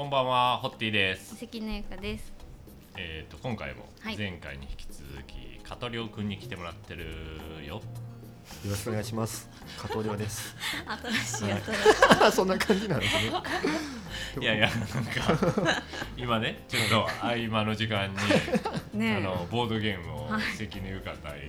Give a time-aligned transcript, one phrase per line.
[0.00, 1.36] こんばんは、ホッティです。
[1.36, 2.32] 関根由香です。
[2.96, 7.04] えっ、と今回もはい前回に引き続き加藤亮くんに来てもらってる
[7.66, 7.74] よ。
[7.74, 7.82] よ
[8.70, 9.50] ろしくお願いします。
[9.78, 10.56] 加藤亮です。
[11.04, 12.32] 新しい新しい。
[12.32, 13.32] そんな感じなんですね。
[14.40, 15.82] いやいやなんか
[16.16, 18.16] 今ねちょっと合間の時間に、
[19.00, 21.40] ねあのボードゲームをはい関根優香対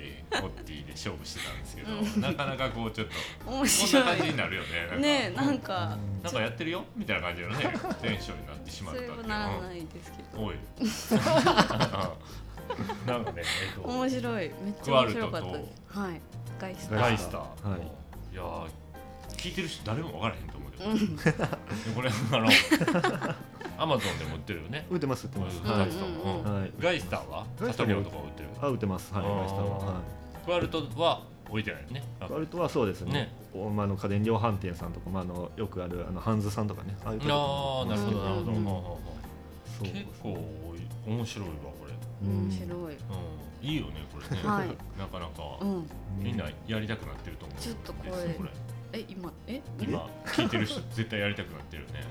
[0.42, 1.92] ホッティで勝負してたんですけど、
[2.22, 3.14] なかなかこうちょっと
[3.52, 4.06] 面こん白い。
[4.06, 4.68] な感じになるよね。
[4.70, 10.44] なんかねなんかなんかやってるよみたいな感じのねテンションになってしまったっていうそれはならないですけど。
[10.44, 10.56] おい
[13.06, 14.52] なんかね、えっと、面白い。
[14.64, 16.00] めっちゃ面白かったです。
[16.00, 16.22] はい。
[16.60, 17.00] ガイスター。
[17.00, 17.82] ガイスター、はい
[18.34, 18.68] いやー
[19.36, 21.16] 聞いてる人誰も分からへんと思うけど、うん。
[21.16, 21.24] で
[21.96, 22.50] これあの
[23.78, 24.86] アマゾンでも売ってるよね。
[24.90, 25.62] 売ってます売ってます。
[25.64, 25.86] ガは
[26.66, 26.72] い。
[26.80, 27.46] ガイスターは？
[27.60, 28.50] ガイスターもカトリオとか売ってる？
[28.62, 29.14] あ売ってます。
[29.14, 29.24] はい。
[29.24, 29.78] ガイスターは。
[29.78, 30.46] はい。
[30.46, 32.04] クワルトは置いてないよね。
[32.20, 33.12] あクワルトはそうですね。
[33.12, 33.34] ね。
[33.54, 36.96] おまああの家電量販店さんとかまああのよくあるあのハンズさんとかね。
[37.06, 39.92] ああいうとこあーなるほどなるほど、うん。
[39.92, 40.38] 結構
[41.08, 41.94] 面白いわこれ、
[42.28, 42.44] うん。
[42.50, 42.70] 面白い。
[42.70, 44.68] うん、いいよねこれね、はい。
[45.00, 45.90] なかなか、うん。
[46.20, 48.50] みんなやりたくなってると思うちょっとこれこれ
[48.94, 49.62] え今え？
[49.80, 52.04] 今聞いてる人絶対やりたくなってるよね。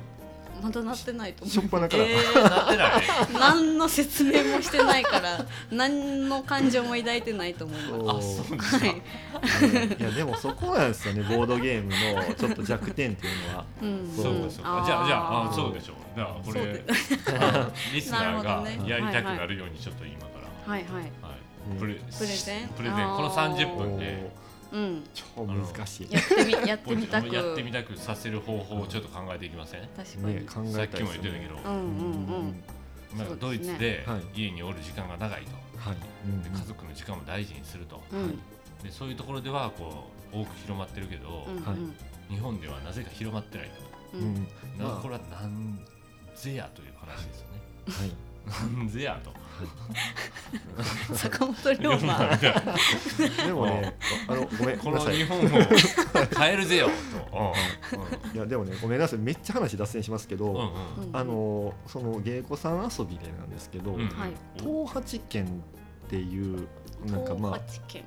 [0.63, 1.53] まだなってないと思う。
[1.55, 2.05] しょっぱなから。
[2.05, 8.79] えーなってない何の説明もしてないから 何の感情も抱いてないと思いまあそうですす。
[8.81, 9.71] か、はい。
[9.71, 11.23] ねいやでもそこなんですよね。
[11.23, 11.89] ボードゲーム
[12.29, 13.65] のちょっと弱点っていうのは。
[13.83, 14.13] うん。
[14.15, 14.83] そうかそうか。
[14.85, 15.97] じゃあじゃああそうでしょう。
[16.15, 16.85] じゃあこれ
[17.95, 20.27] リスナーが やりたくなるようにちょっと今か
[20.67, 20.93] ら、はいはい。
[20.95, 21.11] はい。
[21.73, 21.79] うん。
[21.79, 22.69] プレプレゼン？
[22.69, 22.97] プレゼン。
[23.17, 24.31] この30分で
[24.73, 25.05] うん。
[25.15, 26.13] 超難しい。
[26.13, 27.35] やってみ やってみたく。
[27.35, 29.89] やってみたくさせる方法をちょっと考えていきません？
[29.97, 30.35] 確かに。
[30.37, 32.55] ね考さっきも言ってたけど、うんうん
[33.13, 33.19] うん。
[33.19, 34.41] なんかドイツではい。
[34.43, 35.97] 家におる時間が長いと、はい。
[36.59, 38.39] 家族の時間も大事にすると、うん。
[38.83, 42.35] でそういうところではこう多く広まってるけど、うんはい。
[42.35, 43.71] 日本ではなぜか広まってない
[44.13, 44.47] と、ううん。
[45.03, 45.85] これはなん
[46.37, 47.61] ぜやという話ですよね。
[47.89, 48.77] はい。
[48.79, 49.31] なんぜやと
[51.15, 52.37] 坂本龍馬。
[53.47, 53.95] でもね、
[54.27, 55.19] あのごめんこごめんなさい。
[55.19, 55.49] の日本を
[56.39, 56.91] 変えるぜよ。
[57.31, 57.55] と、
[58.35, 59.19] いやでもねごめんなさい。
[59.19, 60.73] めっちゃ話脱線しますけど、
[61.13, 63.97] あのその芸妓さん遊びでなんですけど、
[64.57, 66.69] 東八拳っていう
[67.07, 68.05] なんかまあ県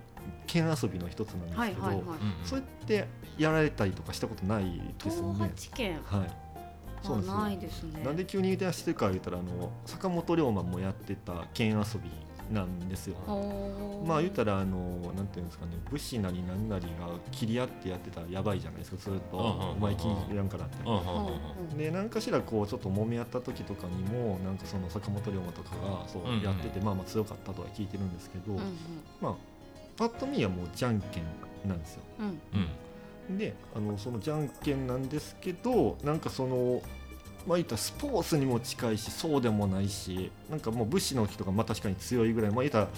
[0.48, 2.04] 剣遊びの一つなんですけど、
[2.44, 5.52] そうやってやられたりとかしたことないですよ東ね。
[5.56, 6.00] 八県。
[6.06, 6.43] はい。
[7.03, 8.03] そうですよないですね。
[8.03, 12.09] なんで急に言い出してるか言ったらあの坂本龍馬もやってた剣遊び
[12.53, 13.16] なんですよ。
[14.06, 14.78] まあ言ったらあの
[15.16, 21.78] なんていうんですかね武士なりなんなりが切り合ってやってたらやばいじゃないですかずっとお前気に入らんからって。
[21.78, 28.59] で何かしらこうちょっと揉め合った時とかにもなんかその坂本龍馬とかがそううんうんやってて、まあまあ強かったとは聞いてるんですけど、うん
[29.22, 29.36] まあ
[29.96, 31.24] パッと見はもうじゃんけん
[31.69, 32.02] なんですよ。
[32.19, 32.40] うん
[33.29, 36.81] であのそのじゃんけんなんですけどなんかその
[37.47, 42.89] まあ言ったらスポーツにも近いしそうでもないしなんかもう武士の人がまあ確かに強いぐらいまあ言ったら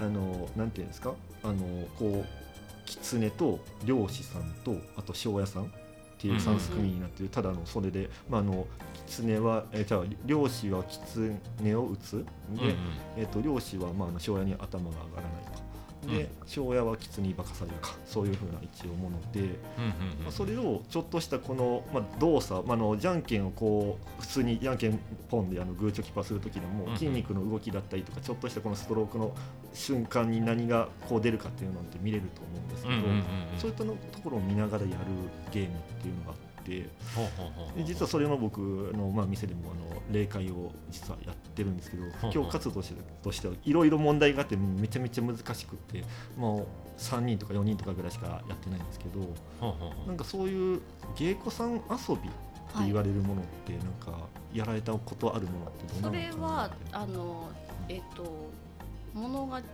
[0.00, 1.56] あのなんていうんですかあの
[1.98, 2.44] こう
[2.86, 5.66] 狐と漁師さんとあと庄屋さんっ
[6.18, 8.66] ていう三組になってる、ただのそれで、まあ、あの
[9.06, 12.10] 狐はえじゃあ漁師は狐を撃つ
[12.50, 12.76] で、うんうん
[13.18, 15.63] えっと漁師はまああの庄屋に頭が上がらないと。
[16.06, 19.58] で、庄屋は狐に化かされるかそういうふうな一応もので、
[20.22, 24.98] まあ、それをちょっとしたこの、まあ、動作、まあ、あのじゃんけんをこう普通にじゃんけん
[25.28, 29.34] ポンであのグーチョキパする時でも筋肉の動きだったりとかちょっとしたこのストロークの
[29.72, 32.94] 瞬間に何がこう出るかっていうのって見れると思うんですけど、
[33.58, 34.96] そういったのところを見ながらやる
[35.52, 36.53] ゲームっていうのがあって。
[37.14, 38.58] ほうほうほうほうで実はそれの僕
[38.94, 46.04] の、まあ、店でもあの例会を実はやってるんですけど布教活動としてとしてはいろいろ問題があってめちゃめちゃ難しくって
[46.36, 46.66] もう
[46.98, 49.20] 3人とか4人とかぐらいしかやってないんですけど
[50.06, 50.80] なんかそういう
[51.16, 51.80] 芸妓さん遊
[52.22, 52.32] びっ
[52.76, 57.50] て言われるものってなんかやられたことあるものってどんなそのかなれはあの
[57.88, 58.50] えっと
[59.14, 59.64] ものが違っ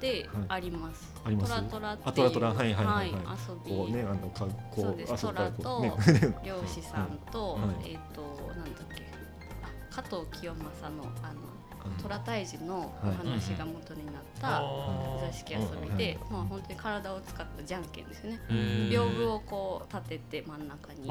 [0.00, 1.12] てあります。
[1.24, 1.52] あります？
[1.64, 2.48] トラトラトラトラ。
[2.54, 3.20] はいはいはいはい。
[3.38, 3.76] 遊び。
[3.76, 4.32] こうねあの
[4.74, 5.12] そうです。
[5.12, 5.82] あそこからこう
[6.12, 6.36] ね。
[6.44, 7.92] 漁師さんと、はい。
[7.92, 8.22] えっ、と
[8.56, 9.06] なんだっけ。
[9.62, 11.52] あ加藤清正のあの
[11.84, 14.60] あの虎退治のお話が元になった
[15.26, 18.40] 座敷遊びで、うんまあ本当に体を使ったじゃんけんですよね。
[18.50, 21.10] 屏風をこう立てて真ん中に。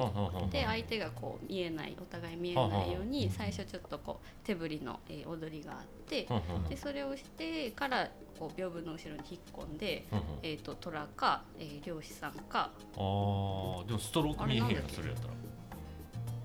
[0.51, 6.28] で相手がこう見えないお互い見えないようにうん最初ちょっとこう手振りの、えー踊りがあって
[6.69, 10.06] でそれをしてからこう屏風の後ろに引っ込んで、
[10.44, 12.69] えー、と虎か、えー漁師さんか。
[12.95, 13.88] あー。
[13.88, 14.95] でもストローク見えへんやんあれなんだっけ？
[14.95, 15.34] それやったら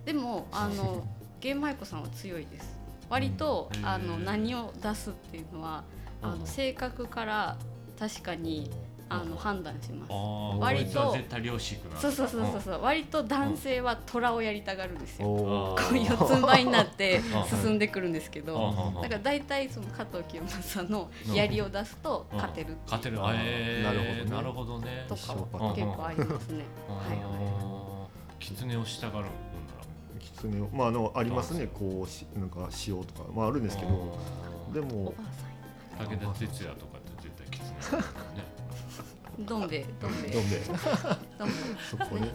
[0.05, 1.05] でもあの
[1.41, 2.79] ゲームマイコさんは強いです。
[3.09, 3.87] 割と、うん。
[3.87, 5.85] あの何を出すっていうのは
[6.31, 6.40] あうん。
[6.40, 7.56] の性格から
[7.99, 8.70] 確かに
[9.08, 10.12] あの判断します。
[10.61, 11.17] 割と
[12.00, 12.82] そうそうそうそうそう。
[12.82, 15.26] 割と男性は虎をやりたがるんですよ。
[15.28, 17.61] こう四つん這いになってうん。
[17.62, 18.46] 進んでくるんですけうん。
[18.46, 20.90] どだから大体その加藤清正さん。
[20.90, 23.17] の槍を出すと勝てる勝てる。
[23.19, 24.25] なるほどね。
[24.31, 25.05] なるほどね。
[25.08, 25.20] とか
[25.75, 26.64] 結構ありますね。
[26.88, 27.19] はい。
[27.19, 27.26] はい
[28.38, 29.11] 狐を従う
[30.20, 31.69] 狐をまああのありますね。
[31.72, 33.29] こうしなんか塩とか。
[33.34, 34.19] まああるんですけど。
[34.75, 35.45] でおもばあさんや
[35.98, 38.02] 武田鉄矢とかって絶対狐だよ
[38.34, 38.56] ね
[39.38, 40.60] どん兵衛どん兵衛どん兵衛
[41.38, 41.54] どん兵
[41.90, 42.32] そこね。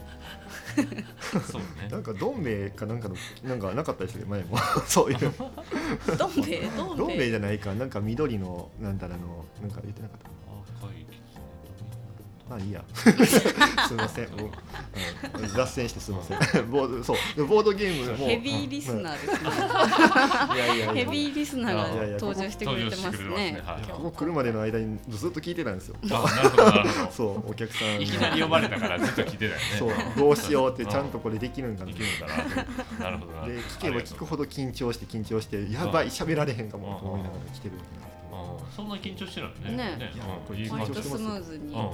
[1.52, 1.90] そうね。
[1.90, 4.58] なんかどん兵衛かなんかのなんかなかったですね前も。
[4.86, 5.18] そういう。
[5.18, 7.74] 衛どん兵衛どどん兵衛じゃないか。
[7.74, 10.30] なんか緑のなんだらのなんか言ってなかった
[12.52, 12.84] まあいいや。
[12.94, 14.30] すみません。
[14.32, 14.50] もう、
[15.40, 16.38] うん脱線してすみません。
[16.70, 17.46] ボードそう。
[17.46, 18.28] ボードゲームも。
[18.28, 19.50] ヘビーリスナーですね。
[20.56, 20.94] いやいやいや。
[20.94, 23.64] ヘビーリスナーがいやいや登場してくれてますね。
[23.94, 25.96] ここ来るまでの間にずっと聞いてたんですよ。
[27.10, 29.58] そうお客さんいきなり呼ばれたからずっと聞いてたよね。
[29.80, 31.92] そうどうしようってちゃんとこれできるんかな。
[31.92, 32.28] いけるか
[33.00, 33.32] ななるほど。
[33.32, 38.12] なで聞けば聞くほど緊張して緊張してやばい喋られへんかもと思いながら来てるわけなんですけど。
[38.12, 38.22] うん
[38.76, 41.00] そんな緊張してるのねねいやうんいい割と感じ。
[41.02, 41.74] 緊張してますスムーズに。
[41.74, 41.92] うんうんうん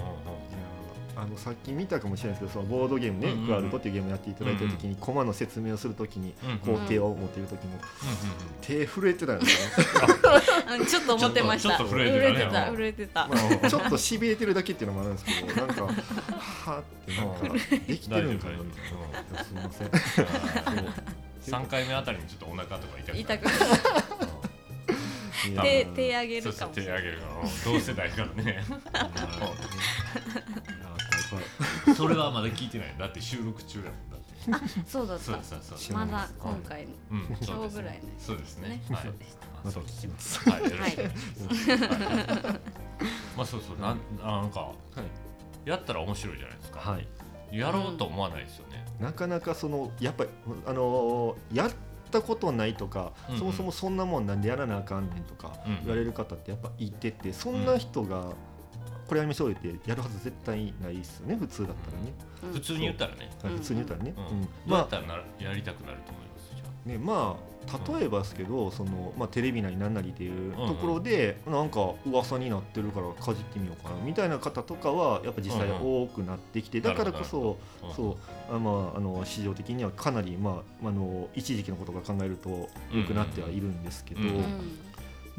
[1.20, 3.48] あのさっき見たかもしれないですけどそのボードゲームね、うんうんうん。
[3.48, 7.82] クアルトっていうゲームやっていただいてる時に、コマの説明をする時に、うん工程を持っている時も、うんうん
[8.62, 9.68] 手震えてたんですよ
[10.08, 10.14] ね。
[10.68, 11.76] あ ちょっと思ってました。
[11.78, 12.78] ちょっとちょっと震えてたね。
[12.78, 13.58] 震えてた震えてた。
[13.62, 17.48] まあちょっとしびれてるだけっていうのもあるんですけどなんかはーってなんか
[17.88, 18.94] できてるんかなみたい
[19.34, 19.44] な。
[19.44, 19.92] すみません
[21.42, 23.48] 三回目あたりにちょっとお腹とか痛く痛く
[25.64, 27.02] 手ー手上げるかもしれない。
[27.02, 27.32] 手上げるから
[27.72, 28.66] 同世代からね
[31.98, 32.96] それはまだ聞いてない。
[32.98, 34.90] だって収録中やもんだって。
[34.90, 35.24] そうだった。
[35.24, 38.70] そうそうそうまだ今回のうん今日ぐらいのそうですね。
[38.70, 38.82] ね。
[38.92, 39.72] はい。
[39.72, 40.50] そう聞きます。
[40.50, 40.74] はいます。
[40.76, 40.98] はい。
[43.38, 43.80] まあそうそう。
[43.80, 44.74] なんなんかは
[45.66, 45.70] い。
[45.70, 46.80] やったら面白いじゃないですか。
[46.80, 47.08] はい。
[47.52, 48.86] やろうと思わないですよね。
[49.00, 50.30] なかなかそのやっぱり
[50.66, 51.72] あのーやっ
[52.12, 53.40] たことないとか、うんうん。
[53.40, 58.34] そもそもそんなもんなんでやらなあかんねんとか言われる方ってやっぱいててそんな人が
[59.08, 62.14] これやりましょうってやるはず絶対ないですよね普通だったらね、
[62.44, 62.54] うん。
[62.54, 63.30] 普通に言ったらね。
[63.42, 63.58] はいうん。
[63.60, 64.24] 普通に言ったらね、うん。
[64.24, 64.42] うん。
[64.42, 66.90] どうやまったらなやりたくなると思いますじゃあ。
[66.90, 67.58] ねまあ
[68.00, 78.18] 例えばですけど、そのまあ、テレビなりなんなりっていううんうんところで、なんか噂になってるからかじってみようかなみたいな方とかはやっぱ実際うん多くなってきて、だからこそあそ
[78.52, 84.36] うあまああの市場的にはかなりまああの一時期のことが考えると良くなってはいるんですけど、うんうん。
[84.36, 84.44] うん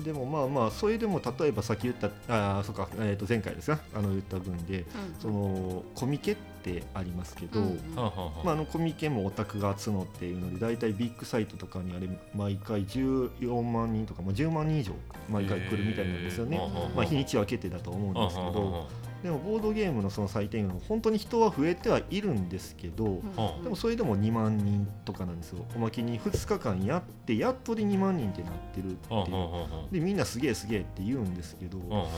[0.05, 3.81] でもまあまあそれでも例えばさっき言ったあーそうか、えー、と前回ですか？
[3.95, 4.85] あの言った分で
[5.21, 7.61] そのコミケってありますけど、
[7.97, 8.13] ま
[8.47, 14.93] あ、あのコミケもオタクが募っているので大体ビッグサイトとかにあれ毎回14万人とか、まあ、10万人以上
[15.29, 16.61] 毎回来るみたいなんですよね。
[16.95, 18.87] まあ、日にちは分けてだと思うんですけど
[19.23, 23.63] でもボードゲームのその祭典の本当に人は増えてはいるんですけど、うん。
[23.65, 25.65] でもそれでも2万人とかなんですよ。
[25.75, 32.09] おまけに2日間やってやっとで2万人ってなってるってはあいうはあはあでみんなすげえすげえって言うんですけど、はあは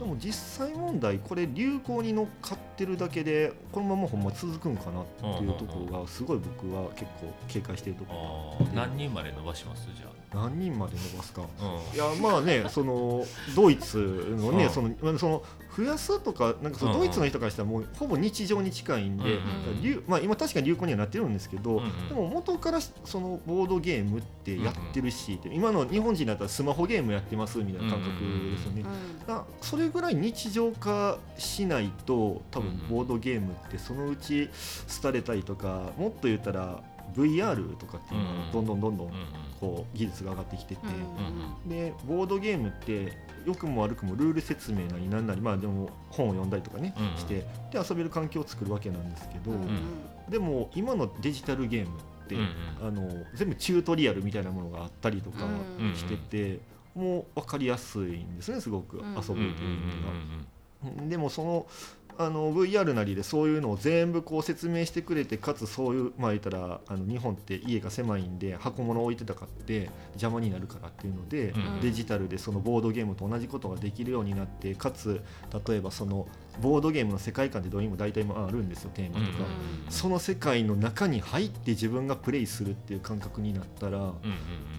[0.00, 5.04] でも実際問題これ流行に乗っかってるだけでこのままほんま続くんかなっ
[5.38, 9.88] ていうところがすごい僕は結構警戒してるところ何人まで伸ばします？
[9.96, 11.42] じゃ何人まで伸ばすか。
[11.60, 13.24] あいやまあねその
[13.56, 13.98] ドイツ
[14.38, 14.70] のね、うん。
[14.70, 15.42] そのまあその
[15.76, 22.08] 増やすとかなんかそのうんドイツの人からしたらもうほぼ日常に近いんで、うんうん流まあ、今確かに流行にはなってるんですけど、うんうん。
[22.08, 28.10] でも元からそのボードゲームってやってるし、今の日本人だったらスマホゲームやってますみたいな感覚
[28.50, 28.84] ですよね。
[29.26, 34.50] だそれぐらい日常化しないと多分うんボードゲームってそのうち
[35.02, 36.82] 廃れたりとかもっと言ったら
[37.14, 39.14] VR とかっていうのうんはどんどんどんどんうん
[39.60, 43.12] こう技術が上がってきてて、うんでボードゲームって
[43.44, 47.16] 良くも悪くもルール説明なりなんなりまあでも本を読んだりとかね、うんうん。
[47.16, 50.30] してで遊べる環境を作るわけなんですけど、うんうん。
[50.30, 52.48] でも今のデジタルゲームって、うん
[52.82, 55.44] あの全部チュートリアルみたいなものがあったりとか
[55.80, 56.60] うんしてて、
[56.94, 60.12] もう分かりやすいんですねすごく遊ぶうんという意味では。
[60.12, 61.66] うんでもその
[62.18, 71.80] あの VR なりでそういうのを全部こう説明してくれてかつそういうまあ言ったらあの日本って家が狭いんで箱物置いてたかって邪魔になるからっていうので、うん。
[71.80, 75.22] デジタルでそのボードゲームと同じことができるようになってかつ
[75.66, 76.26] 例えばその
[76.60, 84.12] ボードゲームの世界観ってどうにも大体まああるんですよテーマとか、うんその世界の中に入って自分がプレイするっていう感覚になったらうんうん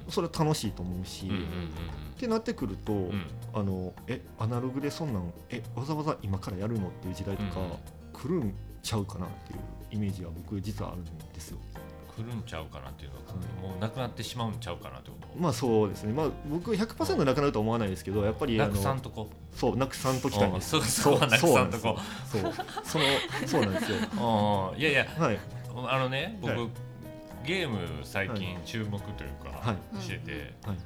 [0.08, 7.62] それは楽しいと思うし、うんうんうんってなってくると、うんあのえアナログでそんなんえわざわざ今からやるのっていう時代とか、
[8.12, 9.60] 来るんちゃうかなっていう
[9.92, 11.58] イメージは僕実はあるんですよ。
[12.20, 15.28] 来来るんちゃうかなっていうのは、もうなくなってしまうんちゃうかなってこと。
[15.38, 16.14] まあそうですね。
[16.14, 19.30] まあ僕100%なくなるとは思わないですけどやっぱりあなくさんのとこ。
[19.56, 20.76] そうなくさんときたいんです。
[20.76, 20.84] うん。
[20.84, 21.98] そうそうなくさんとこ。
[22.32, 23.06] そうなんですよその
[23.48, 23.98] そうなんですよ。
[24.74, 24.80] うん。
[24.80, 25.40] いやいやはい。
[25.88, 26.70] あのね僕、はい。
[27.46, 30.02] ゲーム最近注目というか、はい。
[30.02, 30.78] してて、はい。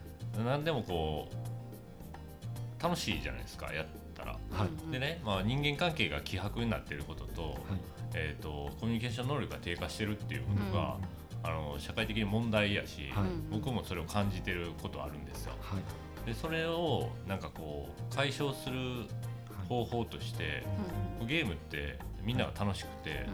[0.45, 3.85] 何でもこう楽しいじゃないですかやっ
[4.15, 4.33] たら。
[4.51, 4.91] はい。
[4.91, 7.53] でね、まあ、人間関係が希薄になっていることと,、はい。
[8.13, 10.97] えー、とコミュニケーション能力が低下してるっていうことが、
[11.43, 13.29] あの社会的に問題やし、はい。
[13.51, 15.53] 僕もそれを感じてることあるんですよ。
[15.61, 16.25] はい。
[16.25, 18.77] でそれをなんかこう解消する
[19.67, 20.63] 方法として
[21.27, 23.25] ゲームってみんなが楽しくて、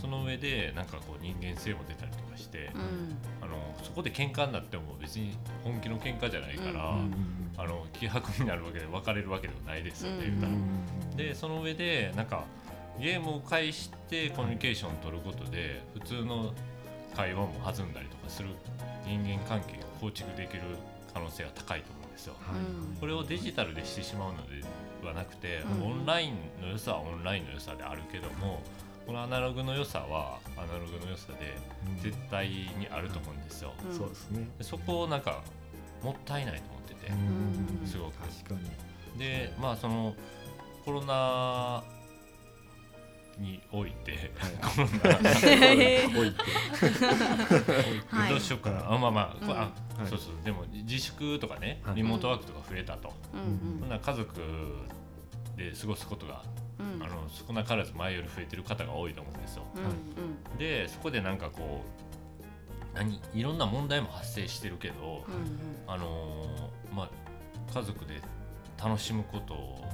[0.00, 2.70] その上でなんかこう人間性も出たりとかして、
[3.40, 7.14] あのそこで喧嘩になっても別に本気の喧嘩じゃないから、うん
[7.58, 10.52] あの希薄になるわけで別れるわけではないですよね、うん言う
[11.10, 12.44] たでその上でなんか
[13.00, 16.52] ゲームを介してコミュニケーションを取ることで普通の
[17.16, 18.50] 会話も弾んだりとかする
[19.06, 20.62] 人間関係が構築できる
[21.14, 22.34] 可能性が高いと思うんですよ。
[22.40, 23.00] はい。
[23.00, 24.62] これをデジタルでしてしまうので
[25.06, 25.92] はなくて、うん。
[25.92, 28.62] オンラインの良さはオンラインの良さであるけども
[29.06, 31.56] このアナログの良さはアナログの良さで
[32.02, 33.72] 絶対にあると思うんですよ。
[33.80, 34.48] ですね。
[34.58, 35.42] でそこをなんか
[36.02, 37.86] もったいないと思ってて、うん。
[37.86, 38.18] すごく。
[38.44, 38.60] 確か
[39.14, 39.18] に。
[39.18, 40.14] でまあその
[40.84, 41.82] コロナ
[43.38, 46.42] において、コロナ置いて。
[48.08, 48.30] はい。
[48.30, 50.08] どうしようかな、あまあまあ、あはい。
[50.08, 50.34] そうそう。
[50.44, 51.96] でも自粛とかねはい。
[51.96, 53.36] リモートワークとか増えたと、う
[53.84, 54.40] んなら家族
[55.56, 56.42] で過ごすことが、
[56.78, 57.02] うん。
[57.02, 59.62] あの少なからず前より増えてる方が多いと思うんですよ。
[59.76, 61.82] うんでそこでなんかこ
[62.94, 65.92] う何いろんな問題も発生してるけど、うん。
[65.92, 67.10] あのーまあ
[67.74, 68.22] 家族で
[68.82, 69.84] 楽しむことを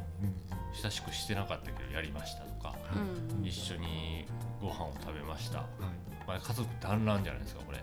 [0.82, 3.38] 親しくしてなかったけどやりましたとか、うん。
[3.38, 4.24] うん一緒に
[4.60, 5.68] ご飯を食べました、はい。
[6.26, 7.78] まあ、家族団らんじゃないですかこれ。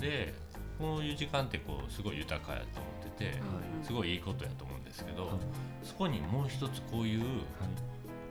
[0.00, 0.34] で
[0.78, 5.36] こういう時間ってこうすごい豊かやと思ってて、うんすごいいいことやと思うんですけど、はい。
[5.82, 7.22] そこにもう一つこういう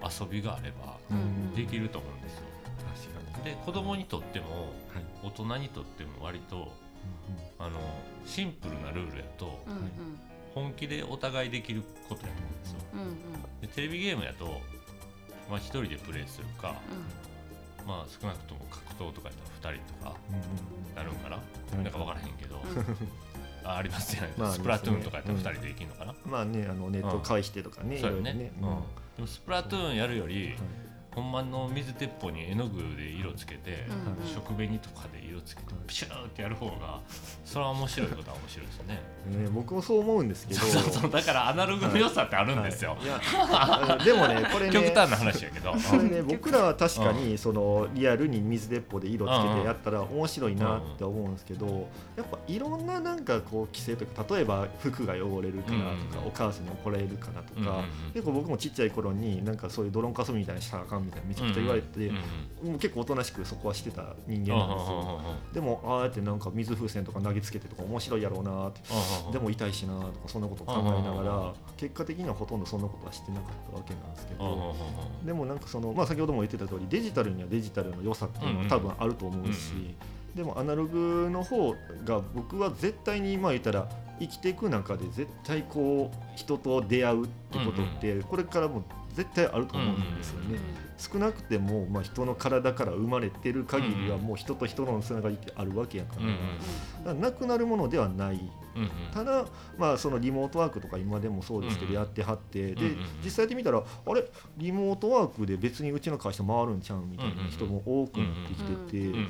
[0.04, 2.46] 遊びがあればうんできると思うんですよ。
[3.44, 4.46] で子供にとっても
[4.94, 5.06] はい。
[5.24, 6.74] 大人にとっても割と
[7.60, 7.80] あの
[8.26, 9.60] シンプルなルールやと
[10.56, 12.78] 本気でお互いできることやと思うんですよ。
[12.94, 13.62] うんうん。
[13.62, 14.46] でテレビゲームやと、
[15.50, 16.76] まあ、1人でプレイするか、
[17.86, 20.16] まあ、少なくとも格闘とかやったら2人とか
[20.96, 21.38] なるんかな、
[21.84, 22.62] なんか分からへんけど、
[23.66, 25.42] あありますよね、まあスプラトゥーンとかやったらうん。
[25.42, 28.32] 2人でできるのかな、まあねあのネット返してとかねいそうよね。
[28.32, 28.52] ろいろね。
[28.56, 28.62] うん。
[29.18, 30.58] でもスプラトゥーンやるより、はい
[31.16, 34.12] ほんまの水鉄砲に絵の具で色つけて、うん。
[34.12, 37.00] うん食紅とかで色つけてピシューってやる方が
[37.46, 38.94] それは面白いことは面白いですよね。
[39.28, 40.60] ね僕もそう思うんですけど。
[40.62, 43.04] そうそうだからアナログの良さってあるんですよ、はい。
[43.04, 57.76] いやあのでもねこれね極端な話やけど、これね僕らは確かにそのリアルに水鉄砲で色つけてやったら面白いなって思うんですけどやっぱいろんななんかこう規制とか例えば服が汚れるからとかうんお母さんに怒られるからとうんうん。
[57.76, 62.18] うんか結構僕もちっちゃい頃になんかそういうドローンカスみたいにしたらあかんみたいなめちゃくちゃ言われてうん
[62.64, 65.22] うんもう結構おとなしくそこはしてた人うん間なんですよ。
[65.54, 74.76] でもああやってなんか水風船とか投げつけてとか面白いやろうなってうんうんでも痛いしなとかそんなことを考えながら結果的にはほとんどそんなことはしてなかったわけなんですけうんうんうんど
[75.26, 79.96] でもなんかその、まあ、先ほども言ってた通りデジタルにはデジタルの良さっていうのは多分あると思うし、うんうん
[80.36, 83.88] でもアナログの方が僕は絶対にまあ言ったら
[84.20, 88.84] 生きていく中で絶対こう人と出会うってことってこれからも
[89.14, 90.60] 絶対あると思うんですよね。
[90.98, 96.30] 少なくても、まあ、人の体から生まれてる限りはうんもう人と人のつながりってあるわけやから,、か
[97.10, 98.40] らなくなるものではない。
[99.14, 99.46] ただ、
[99.78, 104.26] まあ、そのリモートワークとか今でもそうですけどやってはって、で実際やってみたらあれ？
[104.58, 109.28] リモートワークで別にうちの会社回るんちゃうみたいな人も多くなってきてて、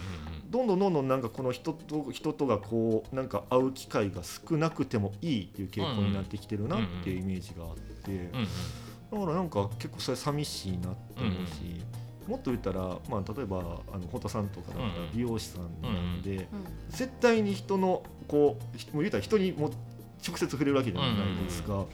[0.49, 8.31] どんどんどんどんなんかこの人と人とがこうなんか会う機会が少なくてもいいっていう傾向になってきてるなっていうイメージがあって、
[9.11, 11.81] だからなんか結構それ寂しいなって思うし。
[12.27, 13.59] もっと言ったら、まあ、例えば
[13.93, 16.47] あの堀田さんとかだったら美容師さんなんで、
[16.89, 19.69] 絶対に人のこうひもう言うたら人にも
[20.27, 21.87] 直接触れるわけじゃないですか、うんうん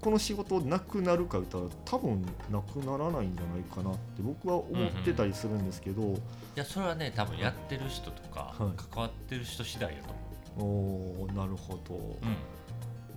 [0.00, 6.16] この仕事なくなるか言ったら多分なくならないんじゃないかなって僕は思ってたりするんですけど、い
[6.54, 8.82] やそれはね多分やってる人とか、はい。
[8.90, 10.14] 関わってる人次第やと
[10.56, 12.16] 思おーなるほど、う、うん、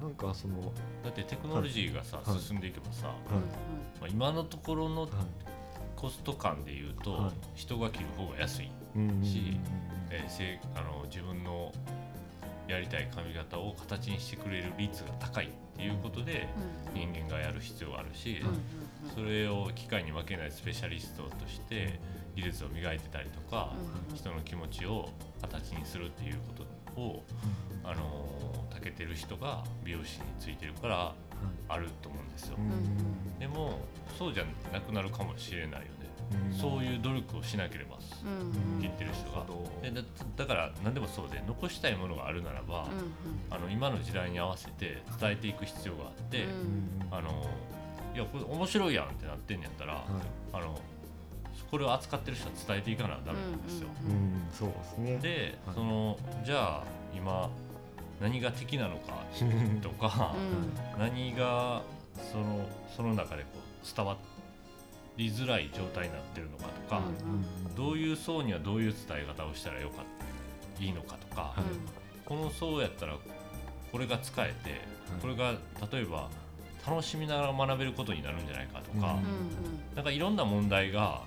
[0.02, 0.66] なんかその、は
[1.04, 2.40] だってテクノロジーがさ、はい。
[2.40, 3.10] 進んでいけばさ、い。
[4.02, 5.10] まあ、今のところのはい。
[5.96, 7.32] コスト感でいうと、はい。
[7.56, 9.58] 人が切る方が安い、うんうんうんし
[10.10, 11.72] えーせいあの自分の
[12.68, 16.48] やりたい髪型を形にしてくれる率が高いっていうことで
[16.94, 18.38] 人間がやる必要があるし、
[19.16, 22.00] それを機械に負けないスペシャリストとして
[22.36, 23.74] 技術を磨いてたりとか、
[24.14, 25.10] 人の気持ちを
[25.42, 26.66] 形にするっていうこと
[26.98, 27.24] を、
[27.84, 31.14] あの長けてる人が美容師についてるから
[31.70, 32.58] あると思うんですよ。
[33.40, 33.80] でも
[34.18, 36.04] そうじゃなくなるかもしれないよね。
[36.60, 37.98] そういう努力をしなければ
[38.80, 39.46] 切ってる人が。
[39.82, 39.92] で
[40.38, 42.88] だから何でもそうで残したいものがあるならば、
[43.50, 46.46] あの今の時代に合わせて伝えていく必要があって、
[47.12, 47.46] あの
[48.16, 50.04] いやこれ面白いやんってなってんやったら、はい、
[50.54, 50.80] あの
[51.74, 53.88] これを扱ってる人は伝えていかなダメなんですよ。
[54.06, 55.18] うん、そうですね。
[55.18, 56.84] で、はい、そのじゃあ
[57.18, 57.50] 今
[58.22, 59.24] 何が敵なのか
[59.82, 60.36] とか、
[61.00, 61.82] 何が
[62.32, 64.18] そのその中でこう伝わ
[65.18, 67.01] りづらい状態になってるのかとか、
[67.75, 70.03] どういう層にはどういう伝え方をしたらよか
[70.80, 71.56] いいのかとか、
[72.24, 73.15] この層やったら
[73.92, 74.82] これが使えて、
[75.24, 75.53] これが
[75.92, 76.30] 例えば
[76.86, 81.22] 楽しみながら学べることになるんじゃないかとか、うん、なんかいろんな問題が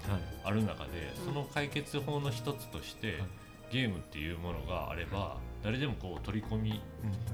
[0.44, 0.90] ある中で、
[1.24, 3.22] その解決法の一つとして、
[3.70, 6.80] ゲームっていうものがあれば誰でもこう取り込み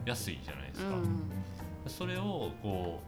[0.07, 0.95] やすいじゃないですか。
[1.89, 3.03] それをこ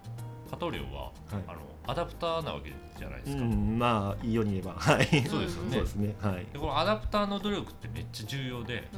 [0.47, 1.11] う加藤亮は、
[1.47, 3.45] あのアダプターなわけじゃないですか。
[3.45, 5.73] まあいいように言えば、はい、そうですよね。
[5.73, 6.15] そうですね。
[6.21, 6.47] はい。
[6.53, 8.89] でこのアダプターの努力ってめっちゃ重要で、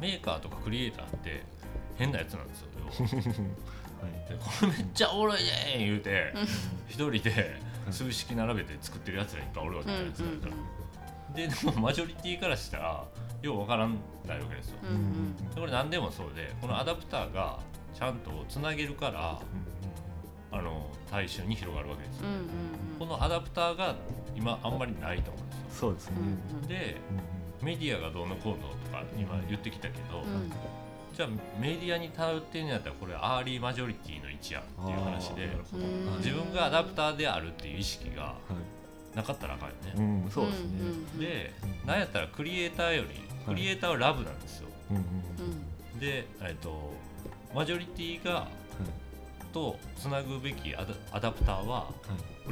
[0.00, 1.42] メーカーとかクリエイターって
[1.96, 2.68] 変なやつなんですよ。
[4.28, 6.32] でこれめっちゃおもろいね言うて
[6.88, 10.28] 一人で数式並べて作ってるやつらいっぱいおるわけじゃないですか、
[11.34, 13.04] ででもマジョリティからしたら
[13.42, 13.94] ようわからな
[14.34, 14.78] いわけですよ、
[15.54, 17.58] これ何でもそうでこのアダプターが
[17.94, 19.40] ちゃんとつなげるから、
[20.52, 22.26] あの大衆に広がるわけですよ、
[22.98, 23.96] このアダプターが
[24.34, 25.62] 今あんまりないと思うんですよ。
[25.72, 26.16] そうですね。
[26.68, 26.96] で、
[27.62, 30.24] メディアがどうのこうのとか今言ってきたけど、
[31.14, 31.28] じゃあ
[31.60, 35.48] メディアに頼ってんやったらこれアーリーマジョリティの位置やっていう話で
[36.18, 38.34] 自分がアダプターであるっていう意識が
[39.14, 40.22] なかったらあかんよね。
[40.24, 40.70] うん、そうですね。
[41.18, 41.52] で
[41.86, 43.08] なんやったらクリエイターより
[43.46, 44.68] クリエイターはラブなんですよ。
[45.98, 46.92] で、えっと、
[47.54, 48.48] マジョリティが、
[49.52, 51.90] とつなぐべきアダアダプターは、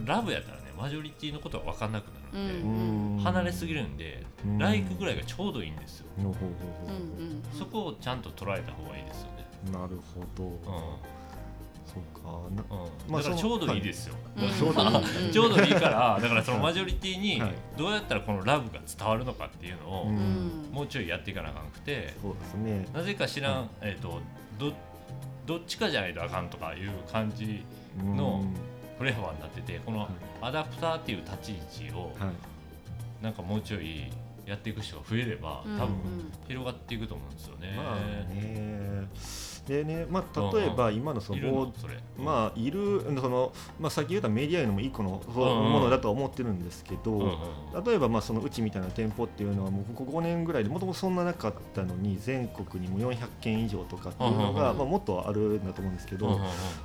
[0.05, 4.25] ラブやったらねマジョリティのことは分かんなくなるんで、離れすぎるんで、
[4.59, 6.07] ライクぐらいがちょうどいいんですよ、
[7.53, 9.47] そこをちゃんと捉えた方がいいですよね。
[9.71, 10.61] なるほど、うん。
[11.91, 14.15] そうか、うん、まあ、だからちょうどいいですよ、
[14.59, 14.75] ちょう
[15.51, 15.75] どいい。
[15.75, 17.43] からだからそのマジョリティに
[17.77, 24.21] どうやったらこのラブが伝わるのかっていうのをもうちょいやっていかなあかんくて、そうですね、なぜか知らん、えー、と
[24.59, 24.73] ど
[25.47, 27.65] どっちかじゃないとあかんとかいう感じ
[27.99, 28.45] の
[29.01, 30.07] フレーバーになっててこの
[30.43, 32.13] アダプターっていう立ち位置を
[33.23, 34.13] なんかもうちょい
[34.45, 35.97] やっていく人が増えれば多分
[36.47, 37.75] 広がっていくと思うんですよね。
[37.77, 37.97] まあ
[38.35, 39.09] ね。
[39.67, 41.73] でね、まあ、例えば今のそのボ
[42.19, 47.39] まあいるその、まあ、さっき言ったメディアのも一個のものだとは思ってるんですけど、
[47.87, 56.41] 例えばまあそのうちみたいな店舗っていうのはもうここ5年ぐらいでもともとそんななかったのに全国にも400件以上とかっていうのが、まあ、もっとあるんだと思うんですけど、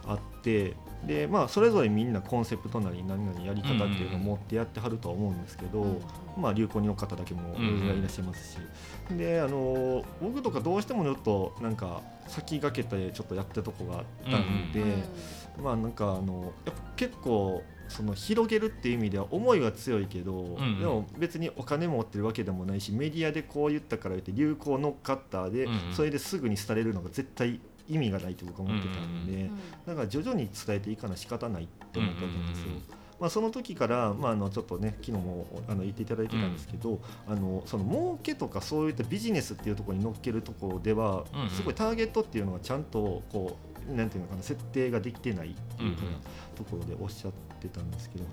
[0.06, 0.74] あって
[1.06, 6.02] で、まあ、それぞれみんなコンセプトなり何々やり方っていうのを持ってやってはるとは思うんですけど、
[6.38, 8.58] まあ、流行に乗っかっただけもいらっしゃいますし、
[9.16, 14.84] であの僕とかどうしてもちょっとなんか先駆けてちょっとやったとこがあったんで、
[15.62, 20.64] まあなんかあのやっぱ結構その広げるっていう意味では思いは強いけど、うん。
[20.64, 29.50] うん、でも別にお金持ってるわけでもないしメディアでこう言ったから言って流行乗っかったで、うんうん、それですぐに廃れるのが絶対意味がないと僕は思ってたんで、
[29.86, 32.68] だから徐々に伝えていかな仕方ないって思ったんですよ。
[33.20, 41.24] まあ、その時から、まあ、あのちょっとね昨日もあの言っていただいてたんですけど、うん、あのその儲けとかそういったビジネスっていうところに乗っけるところでは、
[41.56, 43.58] すごいターゲットっていうのがちゃんとこ
[43.90, 46.18] うなんていうのかな設定ができてないっていうふうな
[46.56, 48.26] ところでおっしゃってたんですけど、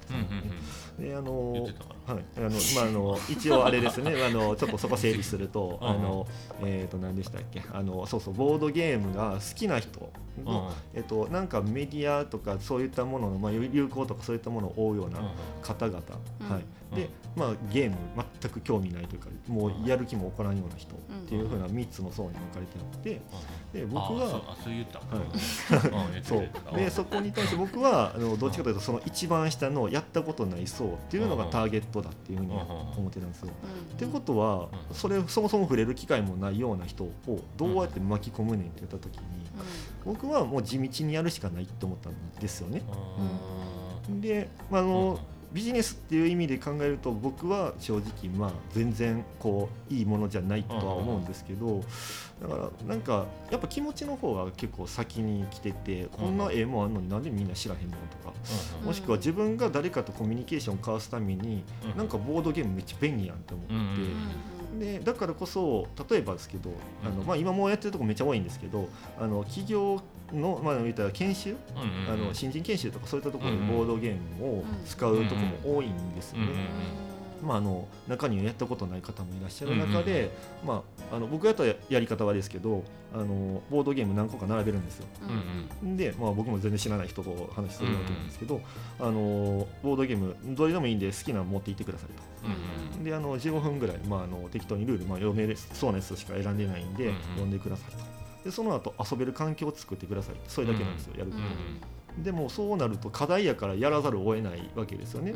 [0.99, 2.25] であのはい。
[2.37, 4.15] あのまああの一応あれですね。
[4.23, 6.27] あのちょっとそこ整理するとあの
[6.63, 7.63] えっ、ー、と何でしたっけ。
[7.73, 15.21] あのそうそうボードゲームが好きな人の、えっと、なんかメディアとかそういったものの、まあ、流行とかそういったものを追うような
[15.63, 15.99] 方々、
[16.49, 16.59] は
[16.93, 17.97] い、で、まあ、ゲーム
[18.41, 23.21] 全く興味ないというかもうやる気も起こらんような人っていうふうな3つの層に分かれてあって
[23.73, 24.29] で僕は
[24.63, 26.77] そう言った、はい、 そう。
[26.77, 33.49] でそこに対して僕はあのどっちかというとその一番下のやったことない層っていうのがターゲットだっていうふうに思ってたんですよ。
[33.95, 37.13] ってことはそれそもそも触れる機会もないような人を
[37.57, 39.23] どうやって巻き込むねんって言った時に
[40.05, 42.83] 僕はもう地道にやるしかないって思ったんですよね。
[44.09, 45.19] うん、で、まあ、あの
[45.53, 51.83] ビジネスっていう意味で考えると僕は正直まあ全然こういいものじゃないとは思うんですけど
[52.41, 58.35] だからなんかやっぱ気持ちの方が結構先に来ててこんな絵もあんのになんでみんな知らへんのとか
[58.85, 61.63] もしくは自分が誰かとコミュニケーションを交わすために
[61.97, 63.75] なんかボードゲームめっちゃ便利やんって思って
[64.79, 66.71] でだからこそ例えばですけど
[67.05, 70.01] あの、まあ、今もやってるとこめっちゃ多いんですけどあの企業
[70.33, 71.57] の、まあ、言ったら研修、
[72.09, 77.12] あの新人研修とかそういったところにボードゲームを使うとこも多いんですよね。
[77.43, 80.31] まあ、あの中にはやったことない方もいらっしゃる中で、
[80.65, 85.07] まあ、あの僕やったやり方はですけどあのボードゲーム何個か並べるんですよ。
[85.83, 88.61] で、まあ、僕も全然知らない人と話するわけなんですけど、
[88.99, 92.09] あのボードゲームどれでもいいんで好きなの持っていってください
[92.99, 93.05] と。
[93.05, 97.99] であの15分ぐらい、まあ、あの適当にルール、まあ、読めそうなやつしか選んでないんで、読んでくださいと。
[98.45, 100.35] でその後遊べる環境を作ってください。
[100.49, 101.43] それだけなんですよ、やること、
[102.19, 105.35] でもそうなると課題やからやらざるを得ないわけですよね、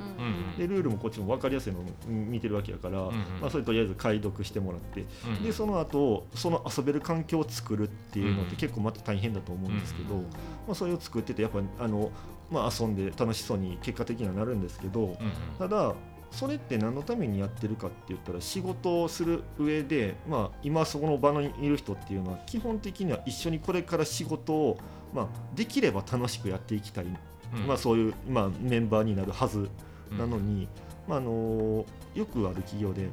[0.58, 3.02] でルールもこっちも分かりやすいのを見てるわけやから、
[3.40, 5.04] まあ、それとりあえず解読してもらって、
[5.42, 10.22] でその後その遊べる環境を作るっていうのって結構また大変だと思うんですけど、ま
[10.70, 12.10] あ、それを作っててやっぱあの、
[12.50, 15.16] まあ、遊んで楽しそうに結果的にはなるんですけど、
[15.58, 15.94] ただ
[16.30, 24.78] それって何のためにやってるかって言ったら仕事をする上で、まあ、今そこの場にいる人っていうのは基本的には一緒にこれから仕事を、
[25.16, 29.70] まあ、できれば楽しくやっていきたい、うん、まあ、そういう、まあ、メンバーになるはず
[30.12, 30.68] なのに、
[31.08, 33.08] うん、まあ、あのよくある企業で、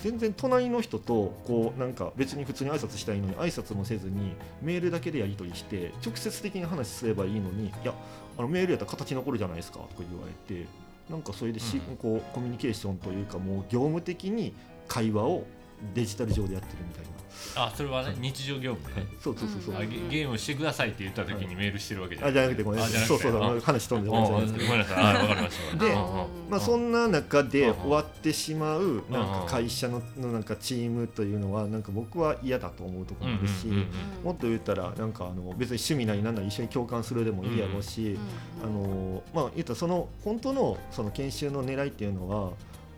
[0.00, 7.92] 全然隣の人とこうなんか別に普通に挨拶したいのに挨拶もせずにメールだけでやり取りして直接的に話すればいいのにいや
[8.38, 10.66] あのメールやったら形残るじゃないですかとか言われて
[11.10, 14.54] なんかそれでし、うん、こうコミュニケーションというかもう業務的に
[14.88, 15.44] 会話を
[15.92, 17.14] デジタル上でやってるみたいな。
[17.56, 19.06] あそれはね日常業務でね。
[19.20, 19.86] そうそうそうそう。
[20.10, 23.06] ゲームしてくださいって言った時にメールしてるわけじゃなくて、あじゃなくてごめんなさい。
[23.06, 23.60] そうそうそう。
[23.60, 24.66] 話飛んでごめんなさい。
[24.66, 25.04] ごめんなさい。
[25.14, 25.84] わかりました。
[25.84, 25.94] で
[26.50, 33.66] まあそんな中で終わってしまうなんか会社ののなんかチームというのはなんか僕は嫌だと思うところもあるし
[34.24, 38.18] もっと言ったらなんかあの別に趣味なりなんなり一緒に共感するでもいいやろうし
[38.62, 42.50] あのまあ言ったらその本当のその研修の狙いっていうのは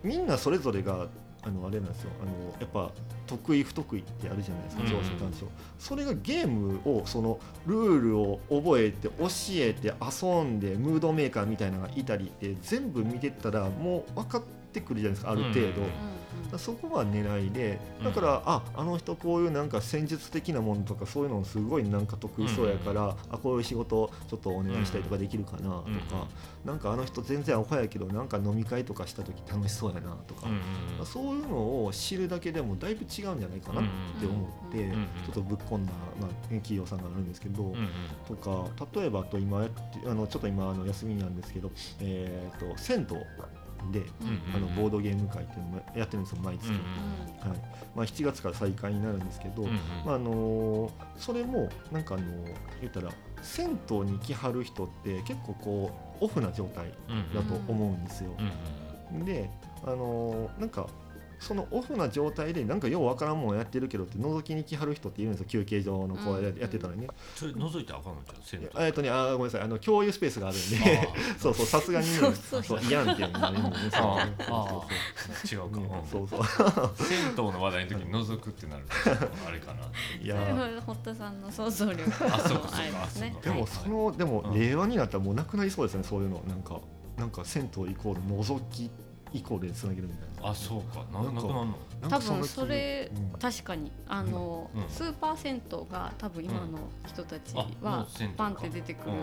[0.03, 1.07] みんなそれぞれが
[1.43, 2.11] あのあれなんですよ。
[2.21, 2.91] あのやっぱ
[3.25, 5.47] 得意不得意ってあるじゃないですか上司短所、
[5.79, 15.81] それがゲームをそのルールを覚えて教えて遊んでムードメーカーみたいなのがいたりって全部見てたらもう分かってくるじゃないですかある程度。
[16.57, 25.81] そこは狙いでだから、うん、ああの人こういうなんか戦術的なものとかそういうのすごいなんか得意そうやから、うん、あこういう仕事ちょっとお願いしたりとかできるかなとか、
[26.63, 30.47] うん、なんかあの人全然アホやけどなんか飲み会とかした時楽しそうやなとか、
[30.99, 33.83] うん、そういうのを知るだけでもだいぶ違うんじゃないかなっ
[34.19, 34.89] て思って、
[35.25, 37.73] ちょっとぶっ込んだ、まあ、企業さんがあるんですけど、
[38.27, 43.17] とか例えばと今やってあのちょっと今あの休みなんですけど、えーと銭湯
[43.91, 44.03] で、
[44.55, 46.79] あのボードゲーム会っていうのもやってるんですよ毎月、はい。
[47.95, 49.63] まあ、7月から再開になるんですけど、
[50.05, 52.23] まああのそれもなんかあの
[52.81, 53.11] 言ったら
[53.41, 56.91] 銭湯に来はる人って結構こうオフな状態
[57.33, 58.31] だと思うんですよ。
[59.23, 59.49] で
[59.85, 60.87] あのなんか
[61.39, 70.77] そのオフな状態でなんかようわからんもんやってるけどって覗きに来はる人っているんですよ休憩所のこうやってたらね、それ覗いてあかんのじゃんえっとねあごめんなさいあの共有スペースがあるんで。
[71.37, 72.27] そうそうさすがにねそ
[72.75, 72.79] う。
[72.87, 73.59] 嫌んっていうのがね。
[73.59, 73.63] 違う
[75.69, 75.79] か。
[76.09, 76.41] そうそう
[76.95, 78.85] 銭湯の話題の時に覗くってなる
[79.47, 79.81] あれかな。
[80.21, 80.81] いや。
[80.85, 82.69] 堀田さんの想像力あそうか
[83.09, 86.41] そうかでもそのでも令和になったらもうなくなりそうですねそういうの。
[86.47, 86.79] なんか
[87.17, 89.06] なんか銭湯イコール覗きって
[89.37, 90.49] 以降でつなげるみたいな。
[90.49, 91.05] あそうか。
[91.11, 91.75] ななくなるの？
[92.09, 93.91] 多分それ、うん、確かに。
[94.07, 97.67] あの、うん、スーパー銭湯が多分今の人たちは
[98.35, 99.13] パンって出てくる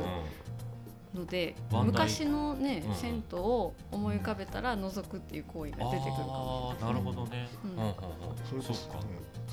[1.15, 7.71] ので、昔のね、うん、銭湯を思い浮かべたら覗くっていう行為が出てくるかもなるほどね、うん。
[7.71, 7.95] うんうん、
[8.63, 8.99] そうか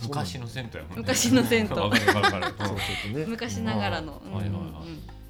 [0.02, 0.98] 昔の銭湯やもんね。
[0.98, 3.26] 昔の銭湯。
[3.28, 5.21] 昔ながらの、はいはいはい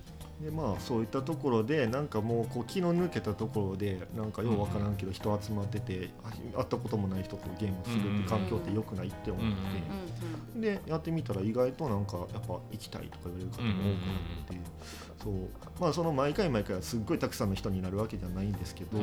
[0.43, 6.10] でまあそういったところでなんかもうこう気の抜けたところでなんかよう分からんけど人集まってて
[6.56, 10.60] 会ったこともない人とゲームするって環境ってよくないって思って。
[10.60, 15.34] でやってみたら意外となんかやっぱ行きたいとか言われる方も多くなってそう。
[15.79, 18.99] まあその毎回毎回はすっごいたくさんの人になるわけじゃないんですけど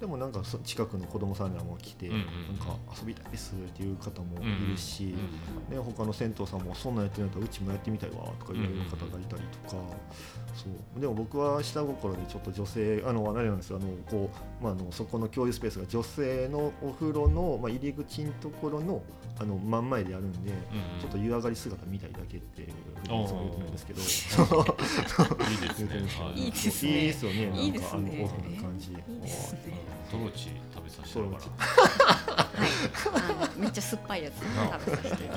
[0.00, 9.82] でもなんか近くの子供さんにはもう来て、うんうん、なんか遊びたいですっていう方もいるし、うんうん、ね、他の銭湯さんもそんなんやってるんだったらうちもやってみたいわとか言われる方がいたりとか、
[10.54, 11.00] そう。
[11.00, 19.02] でも僕は下心でちょっと女性あのあれなんですよあのこう、まあ、あのそこの共有スペースが女性のお風呂の、まあ、入り口のところの
[19.40, 20.58] あの真ん前でやるんで、うんう
[20.98, 22.68] ん、ちょっと湯上がり姿見たいだけっていう
[23.06, 25.90] ふうにいつも言ってるんですけどいいですね。
[26.34, 26.48] い。
[26.48, 26.90] いですね。
[26.90, 27.46] いいですよね。
[27.46, 28.90] なんかあのオフな感じ。
[28.90, 29.60] いいですね。
[30.10, 31.46] トロチ食べさせてもらは
[33.56, 33.60] い。
[33.60, 35.30] めっちゃ酸っぱいやつ食べさせて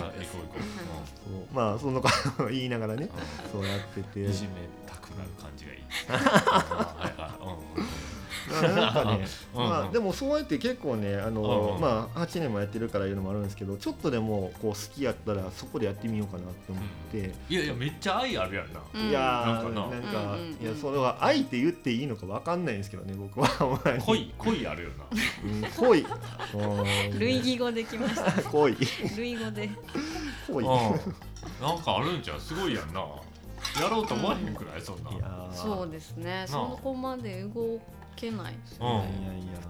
[1.53, 2.01] まあその
[2.49, 3.07] 言いながらね
[3.51, 4.25] そうやってて。
[4.25, 4.49] いじめ
[4.87, 5.81] たくなる感じがいい。
[6.09, 8.20] はいはい
[8.51, 23.47] なんかね、 まあでもそうやって結構ねあの、まあ8年もやってるからいうのもあるんですけどちょっとでもこう好きやったらそこでやってみようかなって思って、いやいやめっちゃ愛あるやんな、いやなんかいやそれは愛って言っていいのかわかんないんですけどね僕は
[24.05, 26.05] 恋恋あるよな、恋。
[27.19, 28.31] 類義語できました。
[28.49, 28.75] 恋。
[29.17, 29.69] 類語で。
[30.51, 30.65] 恋。
[30.65, 33.01] なんかあるんじゃすごいやんな。
[33.79, 34.81] やろうと思わへんくらい？
[34.81, 35.49] そんな。
[35.53, 36.45] そうですね。
[36.47, 37.79] そこまで動
[38.15, 39.61] けないですよね、いやいや。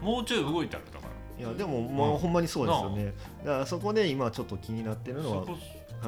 [0.00, 1.12] もうちょい動いてあるだから。
[1.38, 3.14] いやでももうほんまにそうですよね。
[3.44, 5.46] だからそこで今ちょっと気になってるのは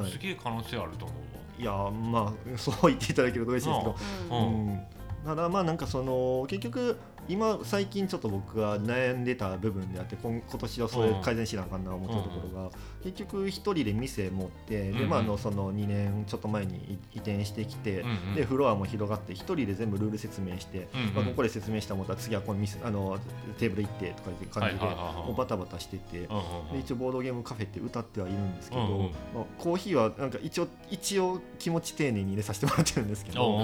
[0.09, 3.85] すげえ可能性あると思ういやまあ そう言っていただけると嬉しいですけ
[4.29, 4.81] ど、うん、
[5.25, 12.69] ただまあなんかその結局今最近ちょっと僕が悩んでた部分であって今今年はそれ改善しなあかんな思ったところが、
[13.03, 18.03] 結局一人で店持って、でまあのその2年ちょっと前に移転してきて、
[18.35, 23.17] でフロアも広がって一人で全部ルール説明して、まあ、ここで説明したもったら次はこの店あの
[23.57, 26.27] テーブル行ってとかいう感じで、もうバタバタしてて、で
[26.79, 33.57] 一応ボードゲームカフェって歌ってはいるんですけど、まあ、コーヒーはなんか一応一応気持ち丁寧に入れさせてもらってるんですけど、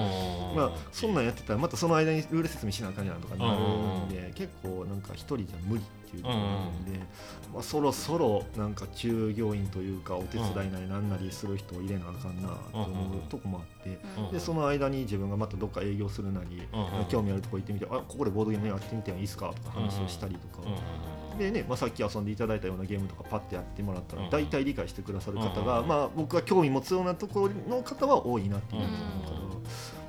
[0.56, 7.00] まあ、そんなんやってたらまたその間にルール説明しなあかんやんとかなるんで、結構なんか一人じゃ無理っていうところなんで、
[7.54, 14.00] まあ、そろそろなんか従業員というかお手伝いなりなんなりする人を入れなあかんなと思うとこもあって、
[14.32, 16.62] でその間に自分がまたどっか営業するなり、
[17.10, 20.68] 興味あるとこ行ってみてあここでボードゲームやってみてもいいですかとか話をしたりとか。
[21.38, 28.92] でねまあ、さっき遊んでいただいたようなゲームとかパッてやってもらったら大体理解してくださる方が、まあ、僕が興味持つようなところの方は多いなっていうのが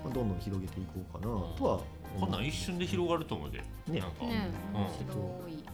[0.04, 1.26] まあ、どんどん広げていこうかな
[1.56, 1.80] とは
[2.20, 5.64] こんなん一瞬で広がると思うで、ね、なんか、ね、面白い。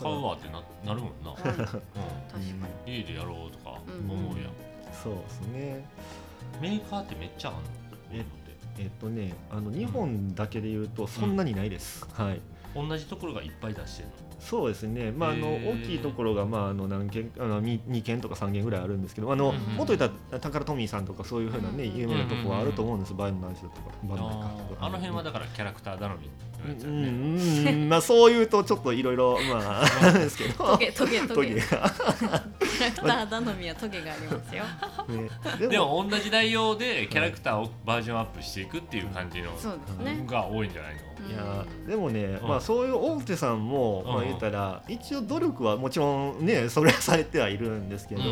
[0.00, 1.80] 買うわってななるもんな、うん、確か
[2.86, 2.92] に。
[2.98, 4.50] 家でやろうとか思うやん、
[4.92, 5.84] そうですね。
[6.60, 7.62] メーカーってめっちゃあるの？
[8.12, 8.24] え
[8.78, 12.40] えっとねあの日本だけで言うとそんなにないです、はい。
[12.74, 14.14] 同じところがいっぱい出してるの？
[14.38, 24.24] そうですね、まあ、あの大きいところが、まあ、あの何件あの 2, 2件とか3件ぐらいあるんですけどあの、もっと言ったら宝トミーさんとかそういうふうな、ね、有名なところはあると思うんです、バイの話だとかバンか。
[24.78, 26.30] あの辺はだからキャラクター頼み
[26.84, 30.64] うん、うん、まあそういうとちょっといろいろまあですけど。
[30.64, 31.54] トゲトゲトゲ。
[31.54, 31.90] キャラ
[32.90, 34.64] クター頼みはトゲがありますよ、
[35.60, 39.50] ね、でも同じ内容でキャラクターをバージョンアップしていくっていう感じの、
[40.26, 41.00] が多いんじゃないの？
[41.26, 48.22] いやでもね、まあ、そういう大手さんも、まあ、言ったら一応努力はもちろんねそれはされてはいるんですけど、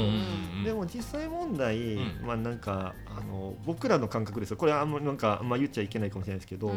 [0.64, 4.57] でも実際問題、まあなんかあの僕らの感覚ですよ。
[4.57, 6.74] これはあんまなんか、まあ、言っちゃいけないかもしれないですけど、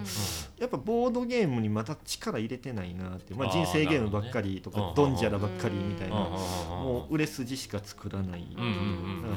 [0.60, 8.46] やっぱボードゲームにまた力入れてないなって、まあ、人生ゲームばっかりとかドンジャラばっかりみたいなもう売れ筋しか作らない、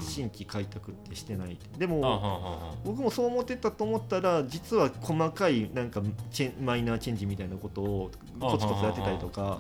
[0.01, 9.59] 新規開拓ってしてないでも僕もそう思ってたと思ったら実は細かいなんかチェマイナーチェンジみたいなことをコツコツやってたりとか、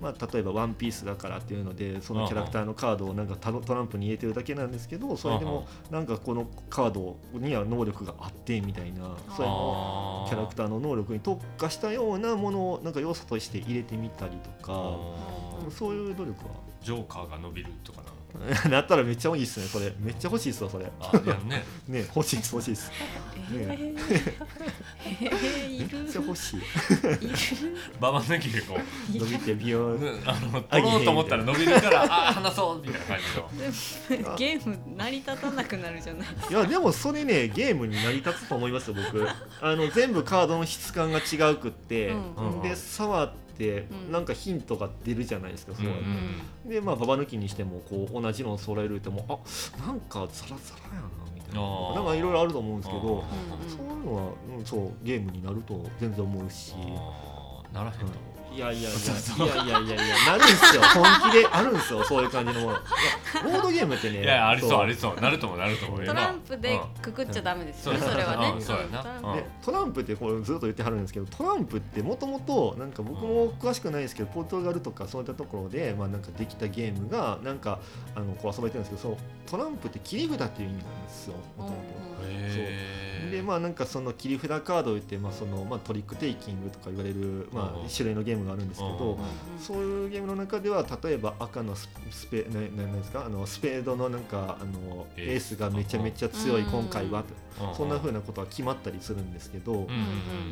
[0.00, 14.72] まあ、例えば「ワンピースだからっていうのでそのキャラクターのカードをなんかトランプに入れてるだけなんですけどそれでもなんかこのカードには能力があってみたいなそれのキャラクターの能力に特化したようなものをなんか要素として入れてみたりとか
[15.70, 16.66] そういう努力は。
[16.86, 18.15] ジョーカーが伸びるとかな
[18.70, 19.92] なったらめっちゃいいっすねそれ。
[20.00, 20.86] めっちゃ欲しいっすわそれ。
[21.00, 21.64] あいやね。
[21.88, 22.94] ね欲しいっす欲しいっす、ね、
[23.54, 23.94] え。
[25.06, 26.60] ー、 めっちゃ欲しい。
[28.00, 29.18] ババ抜きでこう。
[29.18, 33.18] 伸びて美容あの取ろうと思ったら伸びるからあ話そうみたいな感
[34.08, 34.36] じの。
[34.36, 36.28] ゲーム成り立たなくなるじゃない。
[36.50, 39.28] いやでもそれねゲームに成り立つと思いますよ僕。
[39.60, 42.16] あの全部カードの質感が違うくって、う
[42.58, 45.94] ん、で触ってってなんかヒントが出るじゃないですか、そうやっ
[46.66, 51.94] て、でまあババ抜きにしてもこう同じのを揃えるってもあなんかザラザラやなみたいな。
[51.94, 53.24] なんかいろいろあると思うんですけど
[53.68, 56.74] そういうのは、うん、そうゲームになると全然思うし。
[57.72, 58.06] ならへんと、
[58.56, 58.98] いやいやいや。
[59.36, 60.82] いやいやいやいやなるんすよ。
[60.96, 62.78] 本気であるんですよそういう感じのもの。
[63.44, 65.20] ボードゲームってねいやありそうありそう。
[65.20, 69.04] なるともなると思うトランプでくくっちゃダメですよね、それはね、そうやな。
[69.62, 77.78] トランプってこれずっと言ってはるんですけどトランプってもともとなんか僕も詳しくないですけどポルトガルとかそういったところでまあなんかできたゲームがなんか
[78.14, 79.16] あのこう遊ばれてるんですけどそう
[79.50, 82.06] トランプって切り札っていう意味なんですよもともと。
[83.26, 89.18] でまあなんかその切り札カードを言って、まあそのまあ、トリックテイキングとか言われる、まあ、種類のゲームがあるんですけど、
[89.58, 91.88] そういうゲームの中では例えば赤のス
[92.30, 93.24] ペななんですか？
[93.26, 97.24] あのスペードのなんかあのエースがめちゃめちゃ強い今回は、
[97.76, 99.86] そんなふうなことは決まったりするんですけど、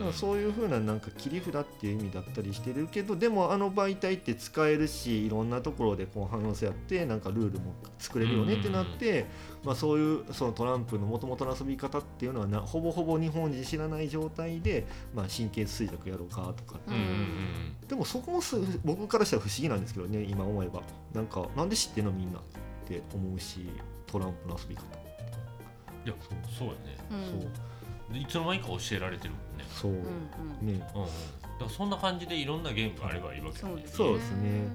[0.01, 9.27] うん、そういうふうななんか切り札っていう意味だったりしてるけどでもあの媒体って使えるしいろんなところでこう反応性あってなんかルールも作れるよねってなって、
[9.65, 16.79] まあ、そういうそのトランプのもともとの遊び方っていうのはなほぼほぼ日本人知らない状態で、まあ、神経衰弱やろうかとか、
[17.89, 20.83] でもそこもす僕からしたら不思議なんですけどね今思えば。
[21.15, 22.43] なんかなんで知ってんのみんなっ
[22.87, 23.69] て思うし
[24.07, 24.83] トランプの遊び方
[26.05, 26.15] いや
[26.59, 26.79] そうやね、
[28.11, 28.19] そう。
[28.19, 29.65] いつの間にか教えられてるもんね。
[29.71, 29.99] そう、ね、
[30.63, 30.89] うん、だか
[31.61, 33.85] らそんな感じでいろんなゲームがあればいいわけね。
[33.87, 34.69] そうですね。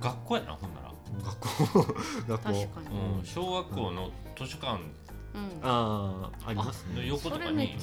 [0.00, 0.89] 学校やなほんなら
[1.20, 1.94] 学校
[2.28, 2.50] 学校、
[3.18, 4.80] うん、小学校の図書館、
[5.34, 7.06] うん、ああありますね。
[7.06, 7.76] 横とかに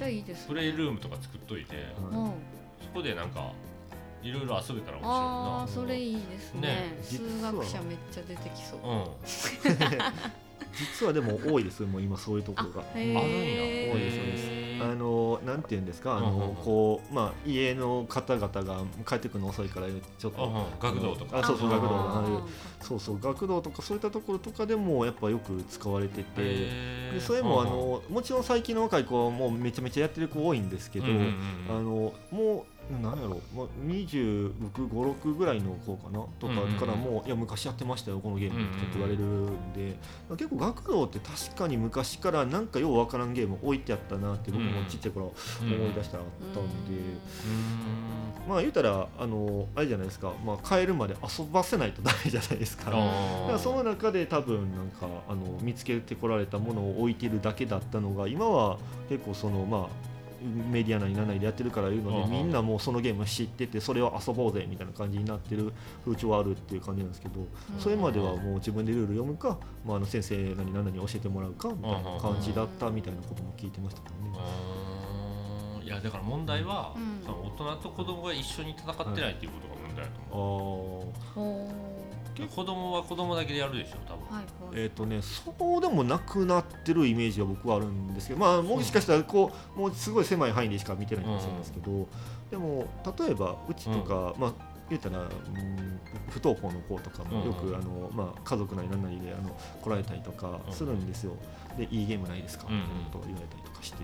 [0.48, 1.76] プレイルームとか作っといて、
[2.82, 3.52] そこでなんか
[4.24, 5.10] いろいろ遊べたら面白いな。
[5.10, 9.06] ああそれいいですね、ね、数学者めっちゃ出てきそう、うん。
[10.74, 12.84] 実はでも多いですもう今そういうところが。
[12.94, 21.40] あるんや多いですあのなんていうんですかあの、こうまあ家の方々が帰ってくるの遅いからちょっと、学童とか。
[21.40, 22.48] あそうそう学童
[22.82, 26.98] そうそう学童とかそういったところとかでもやっぱよく使われてて。
[27.14, 31.06] でそれもあのもちろん最近の若い子はもうめちゃめちゃやってる子多いんですけど、
[31.70, 39.98] あのもうなんやろう、まあ、2526ぐらいの子かなとかからも、いや昔やってましたよこのゲームって言われるんで、
[40.30, 46.70] 結構学童って確かに昔からなんかようわからんゲーム置いてあったなって僕もちっちゃい頃思い出したらあったんで、
[48.48, 52.86] まあ言うたらあのあれじゃないですか、まあ、帰るまで遊ばせないとダメじゃないですか。
[52.86, 52.98] だか
[53.52, 58.78] らその中で多分なんかあの見つけてこられたものを置いてるだけだったのが今は
[59.10, 60.07] 結構そのまあ
[60.42, 65.74] メディアなりなんなりでやってるから言うのでみんなもうそのゲーム知っててそれを遊ぼうぜみたいな感じになってる
[66.06, 67.46] 風潮はあるっていう感じなんですけど
[67.80, 74.98] それまではもう自分でルール読むか、まあ、あの先生なり何なり教えてもらうかみたいな感じだったみたいなことも聞いてましたけどね。
[75.84, 76.94] いやだから問題は、
[77.26, 81.97] その大人と子供が一緒に戦ってないっていうことが問題だと思う。
[82.46, 92.08] 子供は子供だけでやるでしょ多分、はいはい、えっ、ー、とねそうでもなくなってるイメージが僕はあるんですけどまあもしかしたらこうもうすごい狭い範囲でしか見てないかもしれないですけど、うん、
[92.52, 94.54] でも例えばうちとか、うん、まあ
[94.90, 95.28] 言ったら、うん、
[96.30, 101.34] 不登校の子とかもよく、あのまあ、家族なり何なりであの来られたりとかするんですよ、
[101.78, 102.68] でいいゲームないですか？
[102.70, 103.98] みたいなことを言われたりとかして。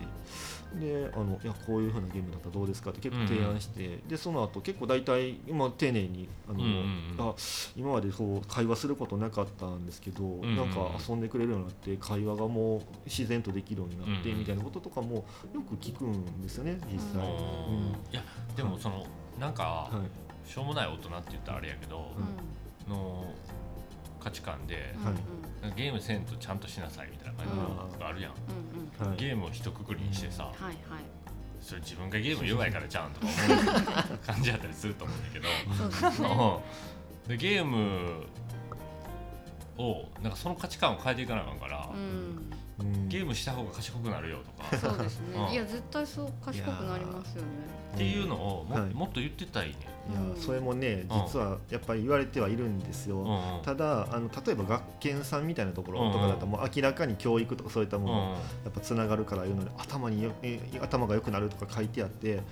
[0.79, 2.89] であのいやこういうふうなゲームだったらどうですか？
[2.89, 7.33] って結構提案して、うん、でその後結構大体今丁寧にあの、うんうん、あ
[7.75, 17.21] 今までそう会話することなかったんですけど、うんうん、なんか遊んでくれるようになって会話がもう自然とできるようになって、みたいなこととかもよく聞くんですよね実際。
[17.21, 18.23] うん、いや
[18.55, 19.05] でもその、
[19.39, 20.01] なんか、は
[20.45, 22.11] い、しょうもない大人って言ったらあれやけど、
[22.89, 23.25] の
[24.23, 25.11] 価値観で、は
[25.69, 27.47] い、ゲームせんとちゃんとしなさいみたいな感
[27.91, 28.31] じがあるやん、
[29.03, 30.75] うんうん、ゲームを一括りにしてさ、はいはい、
[31.59, 36.61] それ自分がゲーム弱いからちゃうんとか思う感じやったりすると思うんだけど。
[37.27, 38.25] でゲーム
[39.77, 43.07] をなんかその価値観を変えていかなあかんから、うん。
[43.07, 44.77] ゲームした方が賢くなるよとか。
[44.77, 47.47] そうですね、うん、いや絶対そう賢くなりますよね。
[47.93, 49.75] っていうのをもはい、もっと言ってたいね
[50.09, 58.13] いやそれもね実はやっぱり言われてはいるんですよ、うん、ただあの例えば学研さんみたいなところとかだともう明らかに教育とかそういったもの
[58.65, 62.49] やっぱつながるから言うので頭によえ頭が良くなるとか書いてあって、なんか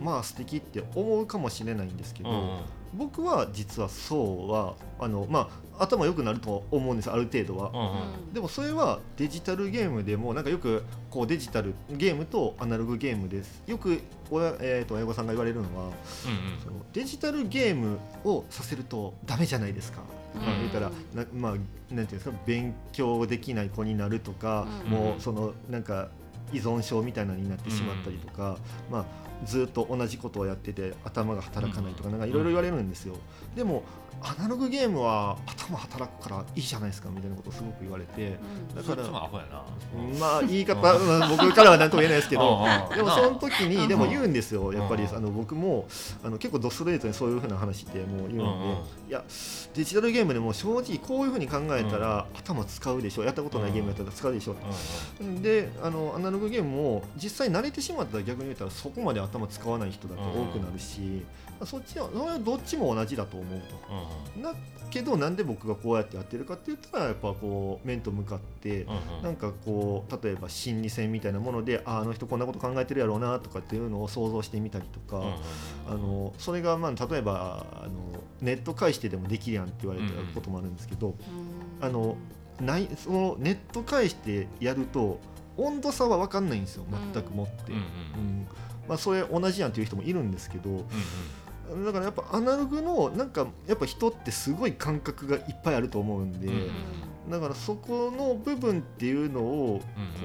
[0.00, 2.60] まあ素敵って思うかもしれないんですけど、
[2.92, 13.62] 僕は実はそうはあのまあ頭良くなると思うんですある程度は、うんうん、でもそれはデジタルゲームでもなんかよくこうデジタルゲームとアナログゲームです。
[13.66, 15.92] よく親,、えーと、親御さんが言われるのは、うんうん、
[16.62, 20.02] そのデジタルゲームをさせるとダメじゃないですか。
[20.34, 21.62] まあ、言ったらなまあなんて
[21.94, 26.08] いうんですか勉強できない子になるとか、うん、もうそのなんか
[26.52, 28.56] 依存症みたいなのになってしまったりとか、
[28.90, 29.04] まあ
[29.44, 33.16] ずっと同じことをやってて頭が働かないとかなんかいろいろ言われるんですよ、
[33.56, 33.82] でも
[34.22, 38.38] アナログゲームは頭働くからいいじゃないですかみたいなことをすごく言われて、
[38.74, 39.02] だから
[40.18, 40.76] まあ言い方、
[41.28, 44.72] 僕からは何とも言えないですけどでもその時にでも言うんですよ。
[44.72, 45.86] やっぱりあの僕も
[46.22, 48.40] あの結構ドストレートにそういうふうな話ってもう言うんで、
[49.08, 49.24] いや
[49.74, 53.24] デジタルゲームでも正直こういうふうに考えたら頭使うでしょ。
[53.24, 54.56] やったことないゲームやったら使うでしょ、
[55.40, 61.24] であのアナログゲームも実際慣れてしまったら逆に言ったらそこまで頭使わない人だと多くなるし、
[61.66, 62.08] そっちは
[62.44, 64.42] どっちも同じだと思うと。
[64.42, 64.54] だ
[64.90, 68.86] けどなんで僕がこうやってやってるかって言ったらやっぱこう面と向かって、
[69.22, 75.36] なんかこう例えば心理戦みたいなものでああの人こんなこと考えてるやろうなとかっていうのを想像してみたりとか、
[75.86, 77.90] あのそれがまあ例えばあの
[78.40, 81.14] ネット介してでもできるやんって言われたこともあるんですけど、
[81.80, 82.16] あの
[82.60, 85.20] ないそのネット介してやると
[85.56, 86.84] 温度差は分かんないんですよ
[87.14, 87.72] 全くもって。
[87.72, 88.46] うん
[88.88, 90.84] まあ、それ同じやんっていう人もいるんですけど、
[91.84, 96.48] だからやっぱアナログのなんかやっぱ人ってすごい感覚がいっぱいあると思うんで、
[97.30, 99.80] だからそこの部分っていうのを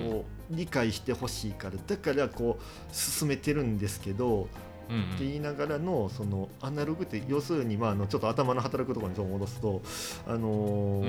[0.10, 4.48] こう理解してほしいからだからこう進めてるんですけど。
[4.86, 9.82] って言いながらのそのアナログって要するにまああのちょっと頭の働くところに戻すと
[10.28, 11.04] あの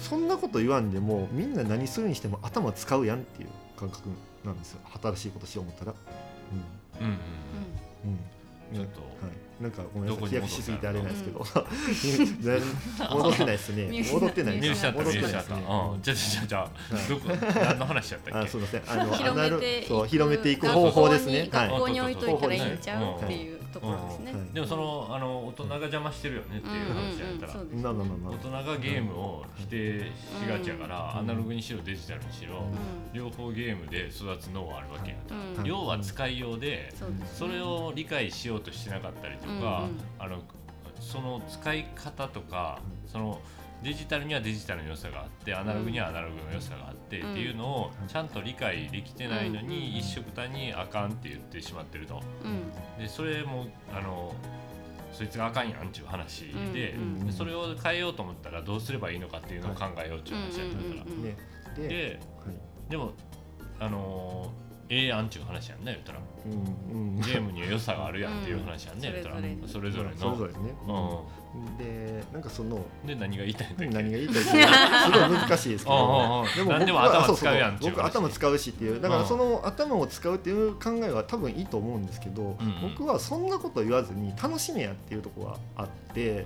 [0.00, 3.48] そんなこと言わんでもみんな何するにしても頭使うやんっていう
[3.78, 4.08] 感覚
[4.44, 4.80] なんですよ。
[5.00, 5.94] 新しいことしよう思ったら。
[7.00, 7.14] うんうん。
[7.14, 7.18] う
[8.08, 8.80] ん。
[8.80, 11.38] うん、ちょっと、はいなんかごめんなさい飛躍しすぎてあれなんですけど、
[13.10, 14.04] 戻ってないですね。
[14.12, 15.64] 戻ってない戻ってないですね。
[16.02, 16.70] じゃじゃじゃ
[17.08, 18.48] どこ何の話しちゃったっけ？
[18.50, 21.48] すみませんあの 広めてそう広めていく方法ですね。
[21.50, 23.16] 学校に置いといたらいいんちゃう？
[23.24, 24.32] っていうところですね。
[24.52, 32.64] でもそのあの大人が邪魔してるよねっていう話やったら大人がゲームを否定しがちやからアナログにしろデジタルにしろ
[33.12, 35.16] 両方ゲームで育つ脳はあるわけや
[35.64, 36.92] 要は使いようで
[37.34, 39.88] それを理解しようとしてなかったりとか、
[40.18, 40.42] あの
[41.00, 43.40] その使い方とかその
[43.82, 52.22] デジタルにはデジタルの良さがあってアナログにはアナログの良さがあって、っていうのをちゃんと理解できてないのに、一緒くたにあかんって言ってしまってると。
[52.98, 54.34] でそれもあの
[55.12, 56.44] そいつがあかんやんっていう話
[56.74, 56.94] で,、
[57.24, 61.04] でそれを変えようと思ったらどうすればいいのかっていうのを考えようっていう話やったか
[61.74, 61.88] ら。
[61.88, 62.20] で
[62.90, 63.12] でも
[63.78, 66.20] あのーええやんっていう話やんね言ったら、
[66.90, 69.36] うんうん、ゲームには良さがあるやんっていう話やんね、言ったら
[69.66, 70.16] それぞれの。
[70.16, 86.44] それぞれね、うん、でなんかそので何が言いたいんだっ何が言いたいすごい難しいですけどでも僕は頭使うやん僕頭使うしっていうだからその頭を使うっていう考えは多分いいと思うんですけど、僕はそんなこと言わずに楽しめやっていうところはあって、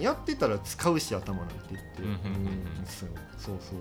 [0.00, 2.16] やってたら使うし頭なんて言って、うん。
[2.86, 3.78] そうそう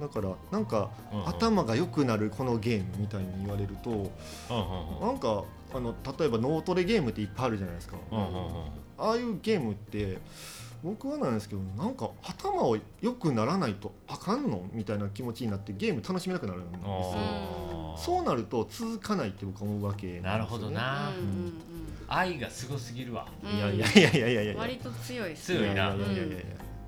[0.00, 0.90] だからなんか、
[1.26, 4.12] 頭が良くなるこのゲームみたいに言われると、
[5.00, 5.44] なんか
[5.74, 7.96] あの例えば脳トレゲームっていっぱいあるじゃないですか、
[8.98, 10.18] ああいうゲームって
[10.82, 17.96] 僕はなんですけどなんか頭を良くならないとあかんのみたいな気持ちになってゲーム楽しめなくなるんですよ。
[17.96, 21.54] そうなると続かないって僕は思うわけな、ね,、るほどな、うんうんうん、
[22.08, 24.54] 愛がすごすぎるわ、いやいやいやいやいやいや。
[24.56, 26.36] 割と強い強いな、いやいやいやいや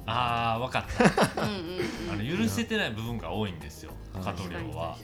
[0.09, 1.43] ああ分かった。
[1.45, 3.93] あの許せてない部分が多いんですよ
[4.23, 4.97] 加藤亮は。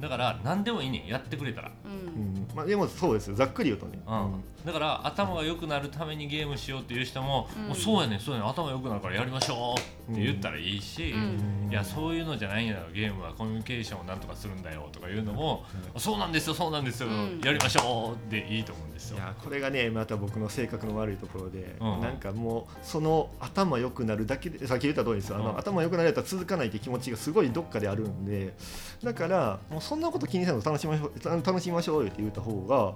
[0.00, 2.46] だから何でもいいねやってくれたら、うん。
[2.54, 3.34] まあ、でもそうですよ。
[3.34, 9.74] ざっくり言うとね、うん、だから頭が良くなるためにゲームしようっていう人も,、もうそうやねそうやね頭良くなるからやりましょ
[10.08, 11.14] うって言ったらいいし、い
[11.70, 15.64] やそういうのじゃないんやゲームはコミュニケーションをなんとかするんだよとかいうのも、
[15.96, 17.08] そうなんですよそうなんですよ、
[17.44, 19.18] やりましょうでいいと思うんですよ。
[19.18, 28.54] いやこれがねまた僕の性格の悪いところで、なんかもうその頭良くなるだけでさっき言った通りですあの、頭良くなるやったら続かないって気持ちがすごいどっかであるんで
[29.02, 32.94] だからもうそんなこと気にせず楽しみましょう楽しみましょうよって言った方が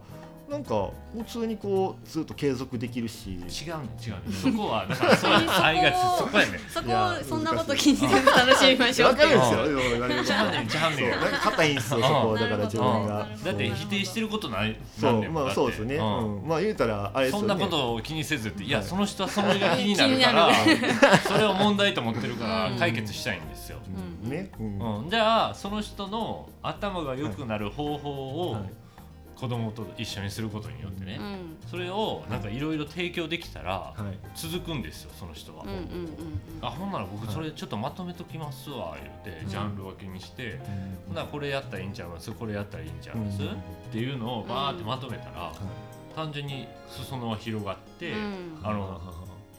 [0.49, 3.31] なんか普通にこうずっと継続できるし。
[3.31, 3.89] 違うね違うね
[4.31, 6.87] そこはだからそう愛がそこやね そこ
[7.29, 9.31] そんなこと気にせず楽しみましょうわかるん。
[9.33, 13.29] ですよちゃうねんちゃうねんなんか硬いんですよそこだから自分が。
[13.45, 15.99] だって否定してることないそうまあそうですね。
[15.99, 20.55] まあ言うたらあれそんなことを気にせずっていやその人はそれが気になるから
[21.27, 23.79] それを問題と思ってるから解決したいんですよ。
[24.23, 24.51] ね。
[25.11, 28.57] じゃあその人の頭が良くなる方法を
[29.39, 33.95] 子供と一緒にすることによってね、うん、それをなんかいろいろ提供できたら
[34.34, 35.64] 続くんですよその人は。
[36.62, 40.59] あほんなら僕それちょっとまとめときますわ言うてジャンル分けにして、
[41.07, 43.47] ほんならこれやったらいいんちゃいますこれやったらいいんちゃいます、っ
[43.93, 45.53] ていうのをバーってまとめたら、
[46.14, 48.14] 単純に裾野は広がって、
[48.62, 49.01] あの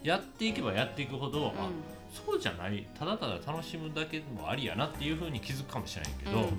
[0.04, 1.70] やっていけばやっていくほど、あ
[2.12, 6.50] そうじゃないただただ楽しむだけもありやなっていうふうに気づくかもしれないけど、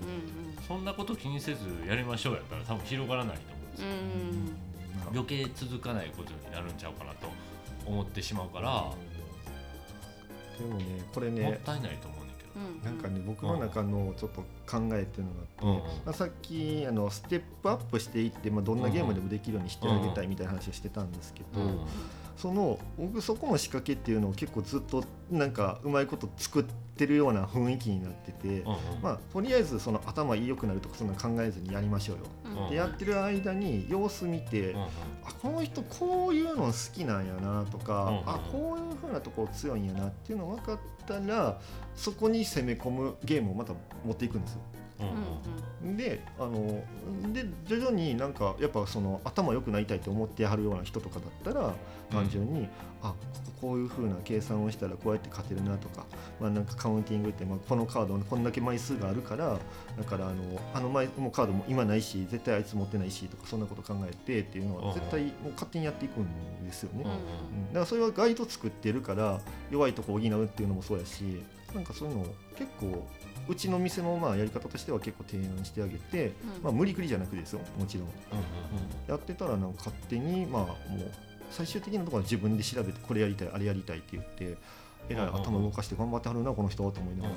[0.69, 7.29] そんなこと気にせずやりましょうやったら多分広がらないと思うんでですよ、余計続かないことになるんちゃうかなと
[7.87, 8.93] 思ってしまうから。
[10.59, 12.29] でもねこれねもったいないと思う
[12.85, 21.61] なんかね僕の中のちょっと考えっていうのがあって、まあ、さっきあのステップアップしていって、まあ、どんなゲームでもできるようにしてあげたいみたいな話をしてたんですけど、
[22.39, 28.65] その僕そこの仕掛けっていうのを結構ずっとなんかうまいこと作ってるような雰囲気になってて、
[29.03, 32.19] まあ、とりあえずその頭良くなるとかそんな考えずにやりましょう
[32.55, 32.71] よ。
[32.71, 34.77] でやってる間に様子見て、
[35.25, 41.61] あこの人こういうの好きなんやなとか、あこういうふうなところ強いんやなっていうの分かったら
[41.97, 43.75] そこに攻め込むゲームをまた
[44.05, 44.61] 持っていくんですよ。
[45.01, 45.07] うん、
[45.99, 46.81] であの
[47.33, 51.75] で徐々になんかやっぱその頭良くなりたいと思ってやるような人とかだったら
[52.09, 52.69] 単純に、うん、
[53.03, 53.15] あ
[53.61, 56.07] こういうふうな計算をしたらこうやって勝てるなとか,、
[56.41, 59.59] まあ、なんかカウンティングって、まあ、このカードこんだけ枚数があるから
[59.99, 60.35] だからあの
[60.73, 69.41] あの枚もうカードも今ないし絶対あいつ持ってないしとかそんなこと考えてっていうのは絶対もう勝手にやっていくんですよね、うん、だからそれはガイド作ってるから
[69.73, 71.43] 弱いとこ補うっていうのもそうやし
[71.75, 72.25] なんかそういうの
[72.57, 73.05] 結構
[73.49, 78.09] うちの店のまあやり方としては結構提案してあげて、うん、まあ、無理くりじゃなくですよもちろん,、
[79.09, 81.11] やってたらなんか勝手にまあもう
[81.51, 84.59] 最終的なところは自分で調べてこれやりたいあれやりたいって言って
[85.09, 87.35] えらい頭動かして頑張ってはるなこの人と思いながら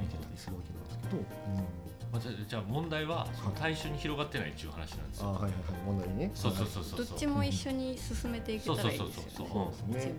[0.00, 1.90] 見てたりするわけなんですけど。
[2.10, 5.28] まあ、じゃあ問題はその対象に広がってないっていう話なんですよ。
[5.28, 6.32] あはいはいはい問題ね。
[6.34, 7.06] そうそうそうそう。
[7.06, 9.12] どっちも一緒に進めていけたらいいですよね。
[9.14, 9.94] そうそうそうそう。
[9.94, 10.14] ね、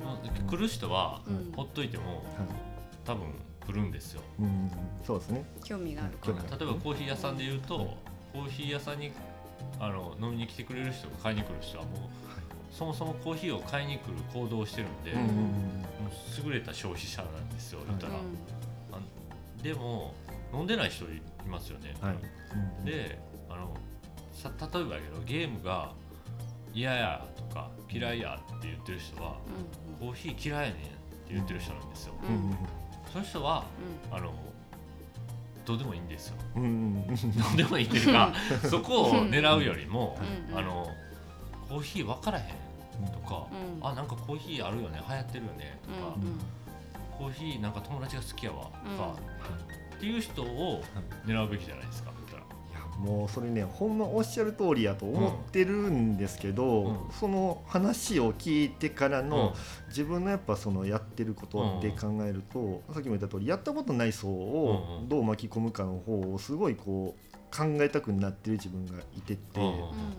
[0.50, 1.22] 来る人は
[1.54, 2.24] ほっといても、
[3.04, 3.26] 多分
[3.72, 4.22] 来るんですよ。
[4.40, 4.72] うん、
[5.06, 5.46] そうですね。
[5.64, 7.98] 興味がある例えばコーヒー屋さんで言うと、
[8.34, 9.12] コーヒー屋さんに
[9.80, 12.00] あの飲みに来てくれる人買いに来る人はもう、
[12.72, 18.20] そもそもコーヒーを買いに来る行動をしてるんで、うん、優れた消費者なんですよ言ったら、は
[19.60, 20.14] い、でも
[20.54, 23.20] 飲んでない人いますよね、はい、で
[23.50, 23.76] あの
[24.34, 25.92] さ例えばやけどゲームが
[26.74, 29.36] 嫌やとか嫌いやって言ってる人は、
[30.00, 32.14] コーヒー嫌いやねんって言ってる人なんですよ、
[33.12, 33.66] その人は、
[34.12, 34.34] あの
[35.66, 38.34] どうでもいいんですよ、どうでもいいっていうか
[38.70, 40.18] そこを狙うよりも、
[40.56, 40.88] あの
[41.70, 42.46] コーヒー分からへん
[43.12, 43.48] とか、
[43.80, 46.40] うん、あなんかコーヒーあるよね流行ってるよねとか、うん、
[47.18, 49.16] コーヒーなんか友達が好きやわとか、
[49.96, 50.84] っていう人を
[51.26, 52.12] 狙うべきじゃないですか。
[53.02, 59.56] もうそれねほんまおっしゃる通りやと思ってるんですけど、うん、その話を聞いてからの、
[59.88, 69.60] 自分のやっぱそのやってることって考えると、さっきも言った通りやったことない層をどう巻き込むかの方をすごいこう考えたくなってる自分がいてて、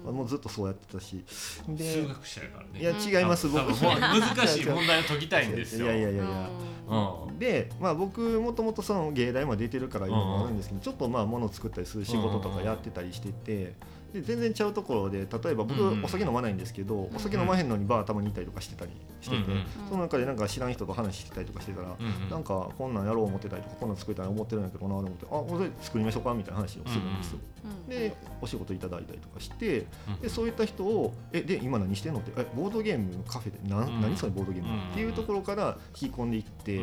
[0.07, 1.25] うん、もうずっとそうやってたし。
[1.69, 2.81] で数学者やからね。
[2.81, 3.49] いや違います。
[3.49, 5.87] 僕難しい問題を解きたいんですよ。
[5.87, 6.25] いやいやいや。
[6.25, 6.51] いや、
[6.89, 13.75] うん、で、まあ、僕もともとその芸大も出てるからいうのもあるんですけど、ちょっとまあ物を作ったりする仕事とかやってたりしてて、
[14.13, 18.91] で全然ちゃうところで例えば僕お酒飲まないんですけど、お酒飲まへんのにバーたまに行ったりとかしてたり
[19.23, 19.43] してて、
[19.89, 21.97] その中でなんか知らん人と話してたりとかしてたら、
[22.31, 27.39] なんかこんなんやろう思ってたりとかこんなん作りたい思ってるんやけどなと思ってあこれ作りましょうかみたいな話をするんですよ。
[27.89, 29.87] でお仕事いただいたりとかして
[30.21, 36.81] でそういった人を「えで今何してんの?」ってえ「ボードゲームのカフェでな何それボードゲーム?」っていうところから引き込んでいって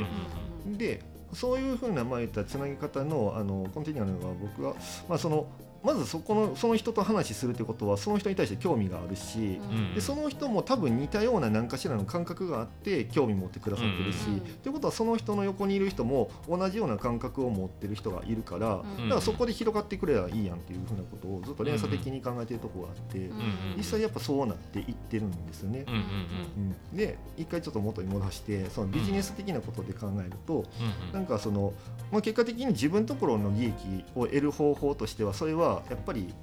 [0.78, 1.04] で
[1.34, 4.74] そういうふうなまあ言ったつなぎ方のあのコンティニュアルが僕は、
[5.08, 5.46] まあ、その
[5.84, 23.30] まずそこのその人と話するってことはその人に対して興味があるし、うん、でその人も多分似たような何かしらの感覚があって興味持ってくださってるし、うん、ってことはその人の横にいる人も同じような感覚を持ってる人がいるから、うん、だからそこで広がってくればいいやんっていうふうなことをずっと連鎖的に考えてるところがあって、
[23.78, 25.86] 実際やっぱそうなっていってるんですよね。
[25.88, 26.98] うん。
[26.98, 30.66] で一回ちょっと元に戻してそのビジネス的なことで考えると、
[31.14, 31.74] なんかその、
[32.12, 33.74] まあ、結果的に自分のところの利益
[34.16, 36.34] を得る方法としてはそれはやっぱり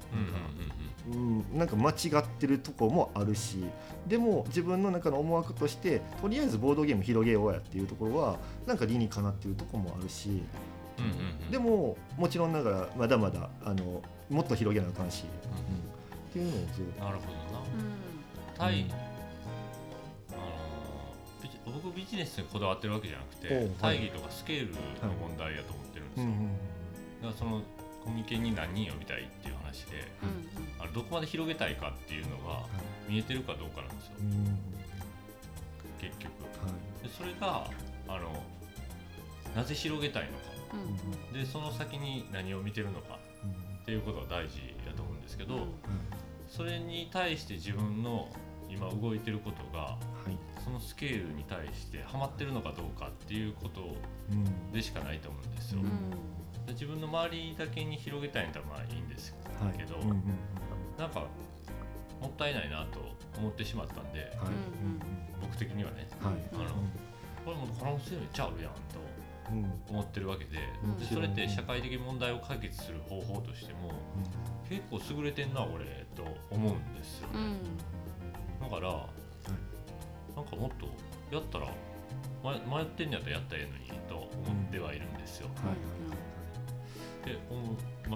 [1.53, 3.63] なんか間違ってるとこもあるし
[4.07, 10.43] でも自分の中の思惑としてとりあえずボードゲーム広げようやっていうところはなんか理にかなってるとこもあるし、
[11.49, 15.23] でももちろんながらまだまだあのもっと広げなあかんし、
[16.29, 17.05] っていうのをずっと。
[17.05, 17.63] なるほどな、
[18.57, 18.85] タイ、
[21.65, 24.79] 僕ビジネスにこだわってるわけじゃなくて大義とかスケールの
[25.21, 26.27] 問題やと思ってるんですよ。
[27.21, 27.61] だからその
[28.07, 32.63] コミケに何人呼びたいっていう話で、うん、あのどこまで広げたいかっていうのが
[33.09, 34.13] 見えてるかどうかなんですよ、
[35.99, 36.31] 結局、
[36.63, 36.71] は
[37.03, 37.69] い、でそれが
[38.07, 38.31] あの
[39.53, 40.37] なぜ広げたいのか、
[41.33, 43.19] うん、でその先に何を見てるのか、
[43.81, 45.67] っていうことが大事だと思うんですけど、
[46.47, 48.29] それに対して自分の
[48.69, 49.97] 今動いてることが、は
[50.29, 53.95] い、そのスケールに対してはまってるのかどうかっていうこと
[54.73, 55.81] でしかないと思うんですよ。
[55.81, 56.36] うん
[56.67, 59.35] 自分の周りだけに広げたいんだらまあいいんです
[59.77, 60.03] けど、はい。
[60.03, 60.23] うんうん、
[60.97, 61.21] なんか
[62.21, 62.99] もったいないなと
[63.37, 64.29] 思ってしまったんで、はい、
[65.41, 66.65] 僕的にはね、はい、あの
[67.45, 68.99] これも可能性ちゃうやんと
[69.89, 70.57] 思ってるわけで
[70.99, 73.93] でそれって社会的問題を解決する方法としても、
[74.67, 77.57] 結構優れてんな俺と思うんですよね。
[78.59, 78.91] だから、
[80.35, 80.87] なんかもっと
[81.33, 81.67] やったら
[82.43, 85.49] 迷ってんやったらやったらええのにと思ってはいるんですよ。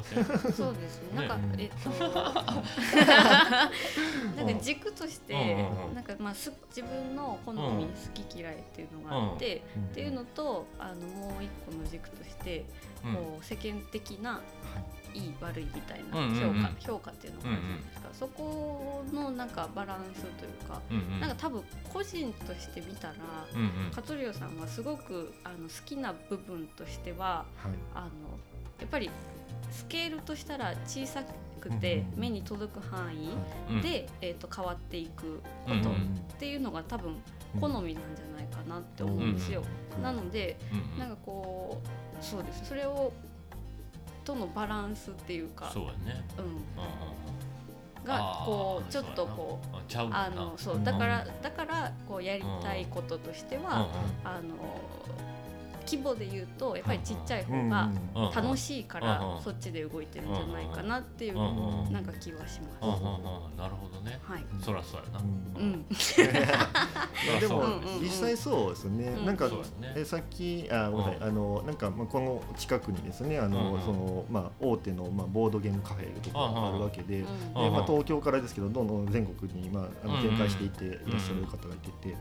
[0.01, 1.15] ませんそうですね。
[1.15, 1.89] なんか、えっと
[4.35, 5.33] なんか軸として、
[5.93, 12.65] なんかまあす自分の好み好き嫌いっていうのがあって、っていうのとあのもう一個の軸として、
[13.01, 14.41] こう世間的な
[14.75, 14.81] い。
[15.13, 20.81] い悪いみたいな評価、評価っていうのがあるじゃないですか、そこのなんかバランスというか、
[21.19, 23.15] なんか多分個人として見たら、
[23.93, 27.45] カトリオさんはすごくあの好きな部分としては、
[27.93, 28.07] あの
[28.79, 29.09] やっぱり
[29.71, 31.23] スケールとしたら小さ
[31.59, 35.93] くて目に届く範囲で、えー、と変わっていくことっ
[36.39, 37.15] ていうのが多分
[37.59, 37.83] 好みなん
[38.15, 39.63] じゃないかなって思うんですよ。
[40.01, 40.57] なので
[40.97, 42.65] なんかこうそうです。
[42.65, 43.13] それを
[44.23, 49.75] とのバランスっていうかそうね、うん、がこうちょっとこう
[50.11, 53.87] あのそうだからだからこうやりたいこととしては
[54.23, 54.55] あの
[55.91, 57.91] 規模で言うとやっぱりちっちゃい方が
[58.33, 63.03] 楽しいからそっちで動いてるんじゃないかなっていうなんか気はします。
[63.57, 64.17] なるほどね。
[64.23, 64.45] はい。
[64.63, 65.19] そらそうやな。
[65.19, 65.85] うん。
[67.39, 67.63] でも
[68.01, 69.25] 実際そうですね。
[69.25, 69.49] なんか
[69.95, 71.29] えさっきあごめんなさい。
[71.29, 82.15] あのなんかまあこの近くにですねあのそのまあ大手のまあボードゲームカフェとかあるわけで、まあ東京からですけどどんどん全国にまああの展開していっていらっしゃる方がいてて。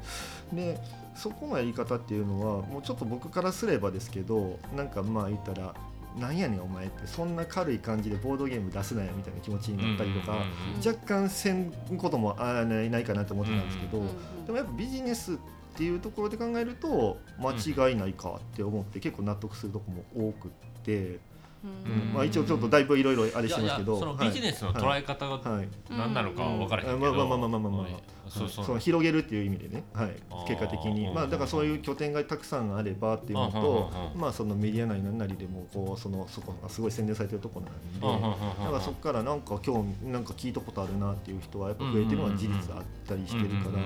[0.52, 0.80] で。
[1.20, 5.74] そこのやり方っていうのはもうちょっと僕からすればですけどなんかまあ言ったら
[6.18, 10.44] なんやねんお前ってそんな軽い感じでボードゲーム出すなよみたいな気持ちになったりとか、
[10.84, 14.02] 若干せんこともあないかなと思ってたんですけど、
[14.46, 15.36] でもやっぱビジネスっ
[15.76, 17.52] ていうところで考えると間
[17.88, 20.50] 違いないかって思って結構納得するとこも多くっ
[20.82, 21.20] て。
[21.64, 22.12] うん。
[22.14, 23.98] まあ、一応ちょっとだいぶいろいろあれしてますけど。
[23.98, 25.40] そのビジネスの捉え方が
[25.88, 27.86] 何なのか分からへんけど、まあまあまあまあまあまあ
[28.28, 28.64] そうそう。
[28.64, 30.10] その広げるっていう意味でね、はい、
[30.46, 31.12] 結果的に。
[31.12, 43.82] まあだからそういう拠点がたくさんあればっていうのとまあそのメディア内なんなりでもこうそのそこがすごい宣伝されてるところなんでだからそこからなんか今日なんか聞いたことあるなっていう人はやっぱ増えてるのは事実あったりしてるから。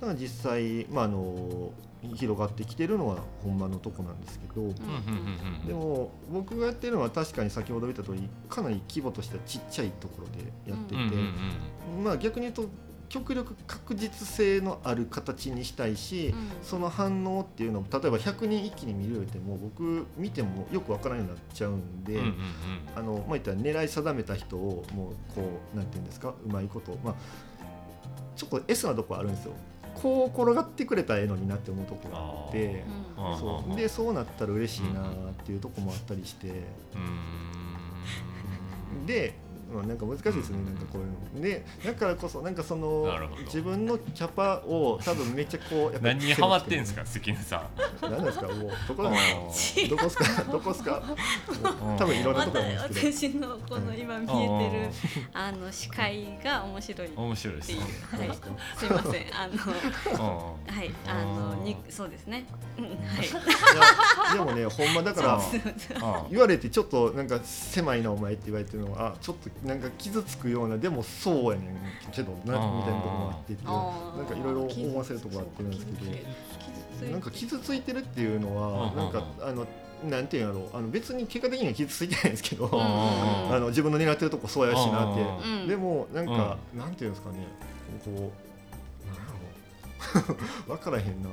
[0.00, 1.70] だから実際まああの
[2.14, 4.72] 広がってきてるのはほんまのとこなんですけど、
[5.66, 10.98] でも僕がやってるのは確かに先ほど言った通りかなり規模としてはちっちゃいところでやってて、
[12.02, 12.68] まあ逆に言うと
[13.14, 22.20] 極力確実性のある形にしたいし、うん、その反応っていうのを例えば100人一気に見るよりも僕見てもよくわからないようになっちゃうんで、
[22.96, 27.14] あのまあ、言ったら狙い定めた人をもうこうなんていうんですかうまいこと、まあ、
[28.34, 29.52] ちょっと S なとこあるんですよ。
[29.94, 32.84] こう転がってくれたらええのになって思うとこがあって
[33.38, 33.76] そう。
[33.76, 35.04] でそうなったら嬉しいなっ
[35.44, 36.48] ていうとこもあったりして。
[39.06, 39.43] でまあ、
[39.82, 41.42] なんか難しいですね、なんかこういうの。
[41.42, 43.06] で、だからこそ、なんかその、
[43.46, 48.10] 自分のキャパを多分めっちゃこう、やっぱ何にハマってんですか、関根さん。
[48.10, 51.02] 何ですか、もう、どこどこですか、 どこですか？
[51.98, 54.90] 多分いろんなところ私のこの今見えてる、
[55.32, 57.10] あの視界が面白い。
[57.16, 57.72] 面白いです。
[57.72, 58.30] はい、
[58.76, 62.44] すみません、あの、はい、あの、に、そうですね。
[62.78, 64.34] はい。
[64.34, 65.40] でもね、ほんまだから、
[66.30, 79.66] 言われてちょっとなんか狭いなお前って言われてるのは、あ、ちょっとなんか傷つくようなでもそうやねんけどなみたいなとこもあってなんかいろいろ思わせるとこあってるんですけどなんか傷ついてるっていうのはなんかあの
[80.08, 85.66] なんていうんやろうあの別に結果的には傷ついてないんですけどあの自分の狙ってるとこそうやしなって。
[85.66, 87.38] でもなんかなんていうんですかね。
[88.04, 90.34] こうなんやろ。
[90.76, 91.30] 分からへんな。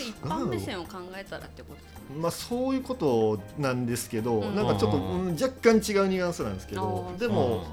[0.00, 7.64] 一般目線を考えたらってことですか、まあそういうことなんですけど、うん、なんかちょっと、うん、若干違うニュアンスなんですけどでも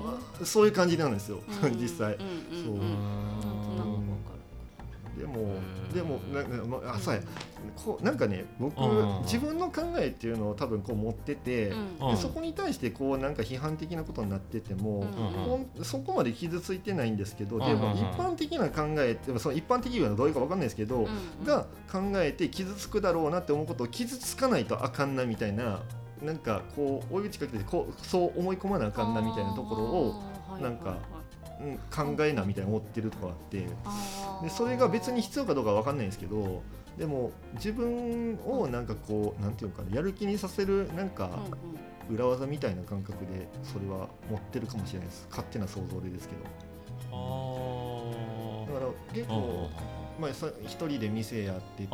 [0.43, 0.70] そう。
[0.70, 1.39] いう感じなんですよ、
[1.76, 2.17] 実際。
[2.17, 2.80] そう。
[5.20, 5.55] でも
[5.93, 7.22] でもなまあそうや
[7.86, 8.75] こうなんかね僕
[9.23, 11.75] 自分の考えっていうのを多分こう持ってて、で
[12.17, 15.05] そこに対してこうなんか批判的なことになってても、
[15.84, 21.07] そこまで傷ついてないんですけど、でも一般的な考えってその一般的いうのはどういうか分かんないですけど、
[21.45, 25.82] が考えて傷つくだろうなって思うことを傷つかないとあかんなみたいな
[26.21, 30.23] なんかこう追い打ちかけてこうそう思い込まなあかんなみたいなところを
[30.61, 30.97] なんか。
[31.93, 33.67] 考えなみたいな思ってるとこあって
[34.41, 36.63] でそれが別に必要かどうかは分かんないんですけど
[37.00, 41.30] でも自分をなんかこうなんていうかやる気にさせるなんか
[42.10, 45.26] 裏技みたいな感覚でそれは持ってるかもしれないです。
[45.30, 46.43] 勝手な想像でですけど。
[48.68, 49.70] だから結構
[50.20, 51.89] まあ、一人で店やってて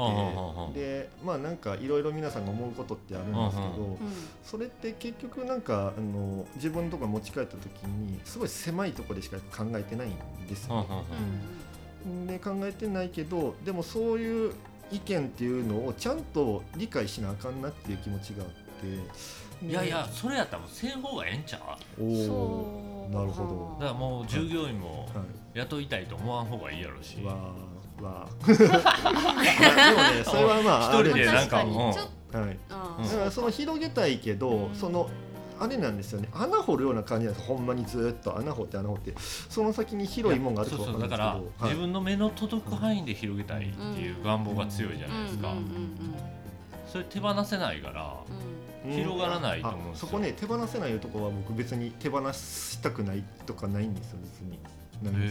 [0.74, 3.97] でまあなんかいろいろ皆さんが思うことってあるんですけど
[4.43, 12.28] それって結局なんかあの自分とか持ち帰った時にすごい狭いところでしか考えてないんですよ、ね。
[12.28, 14.53] で考えてないけどでもそういう
[14.91, 18.55] 意見っていうのをちゃんと理解しなあかんなっていう気持ちがあって。
[19.65, 22.03] いやいやそれやったらもうせん方がええんちゃう？
[22.03, 23.86] おなるほど。
[23.86, 25.07] だからもう従業員も
[25.53, 27.25] 雇いたいと思わん方がいいやろし、はい
[28.03, 28.73] はでも
[30.13, 31.67] ねそれはまあ一人でなんか、う。
[31.67, 31.95] ん、は
[32.51, 35.09] い、だからその広げたいけど、その
[35.60, 36.30] あれなんですよね。
[36.34, 39.14] 穴掘るような感じなんですほんまにずっと穴掘って穴掘って。
[39.49, 45.53] その先に広いもんがあるとそうそうだから、はい、自分の目の届く範囲で広げたいっていう願望が強いじゃないですか、
[46.91, 48.18] それ手放せないから、
[48.89, 50.08] 広がらないと思うんですよ。
[50.08, 54.60] そこね手放せないとこは僕別に手放したくないとかないんですよ別に。
[55.03, 55.28] なんで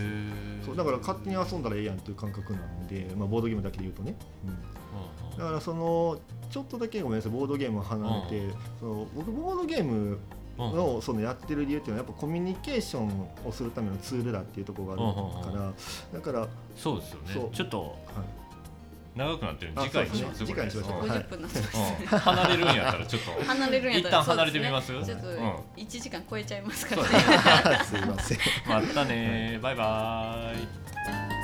[0.63, 4.15] すそうだから勝手に遊んだらええやんという感覚なんで、まあ、ボードゲームだけで言うとね、
[4.45, 4.51] うん、
[5.39, 6.19] だからその
[6.51, 10.19] ちょっとだけごめんなさいボードゲームを離れて、その僕ボードゲーム
[10.59, 15.73] のそのやってる理由っていうのはやっぱコミュニケーションをするためのツールだっていうところがあるから
[16.21, 17.51] だからそうですよね。
[17.53, 17.91] ちょっと、はい
[19.17, 19.73] 長くなってる。
[19.79, 21.03] 次回にします次回にしましょう。
[21.03, 22.17] 50分なってます。
[22.19, 23.45] 離れるんやったらちょっと。
[23.45, 24.89] 離れるんやったら一旦離れてみます？
[24.89, 25.27] ちょっと
[25.77, 27.09] 一時間超えちゃいますからね。
[27.87, 28.39] すいません。
[28.69, 29.61] またね。
[29.63, 31.44] バイバイ。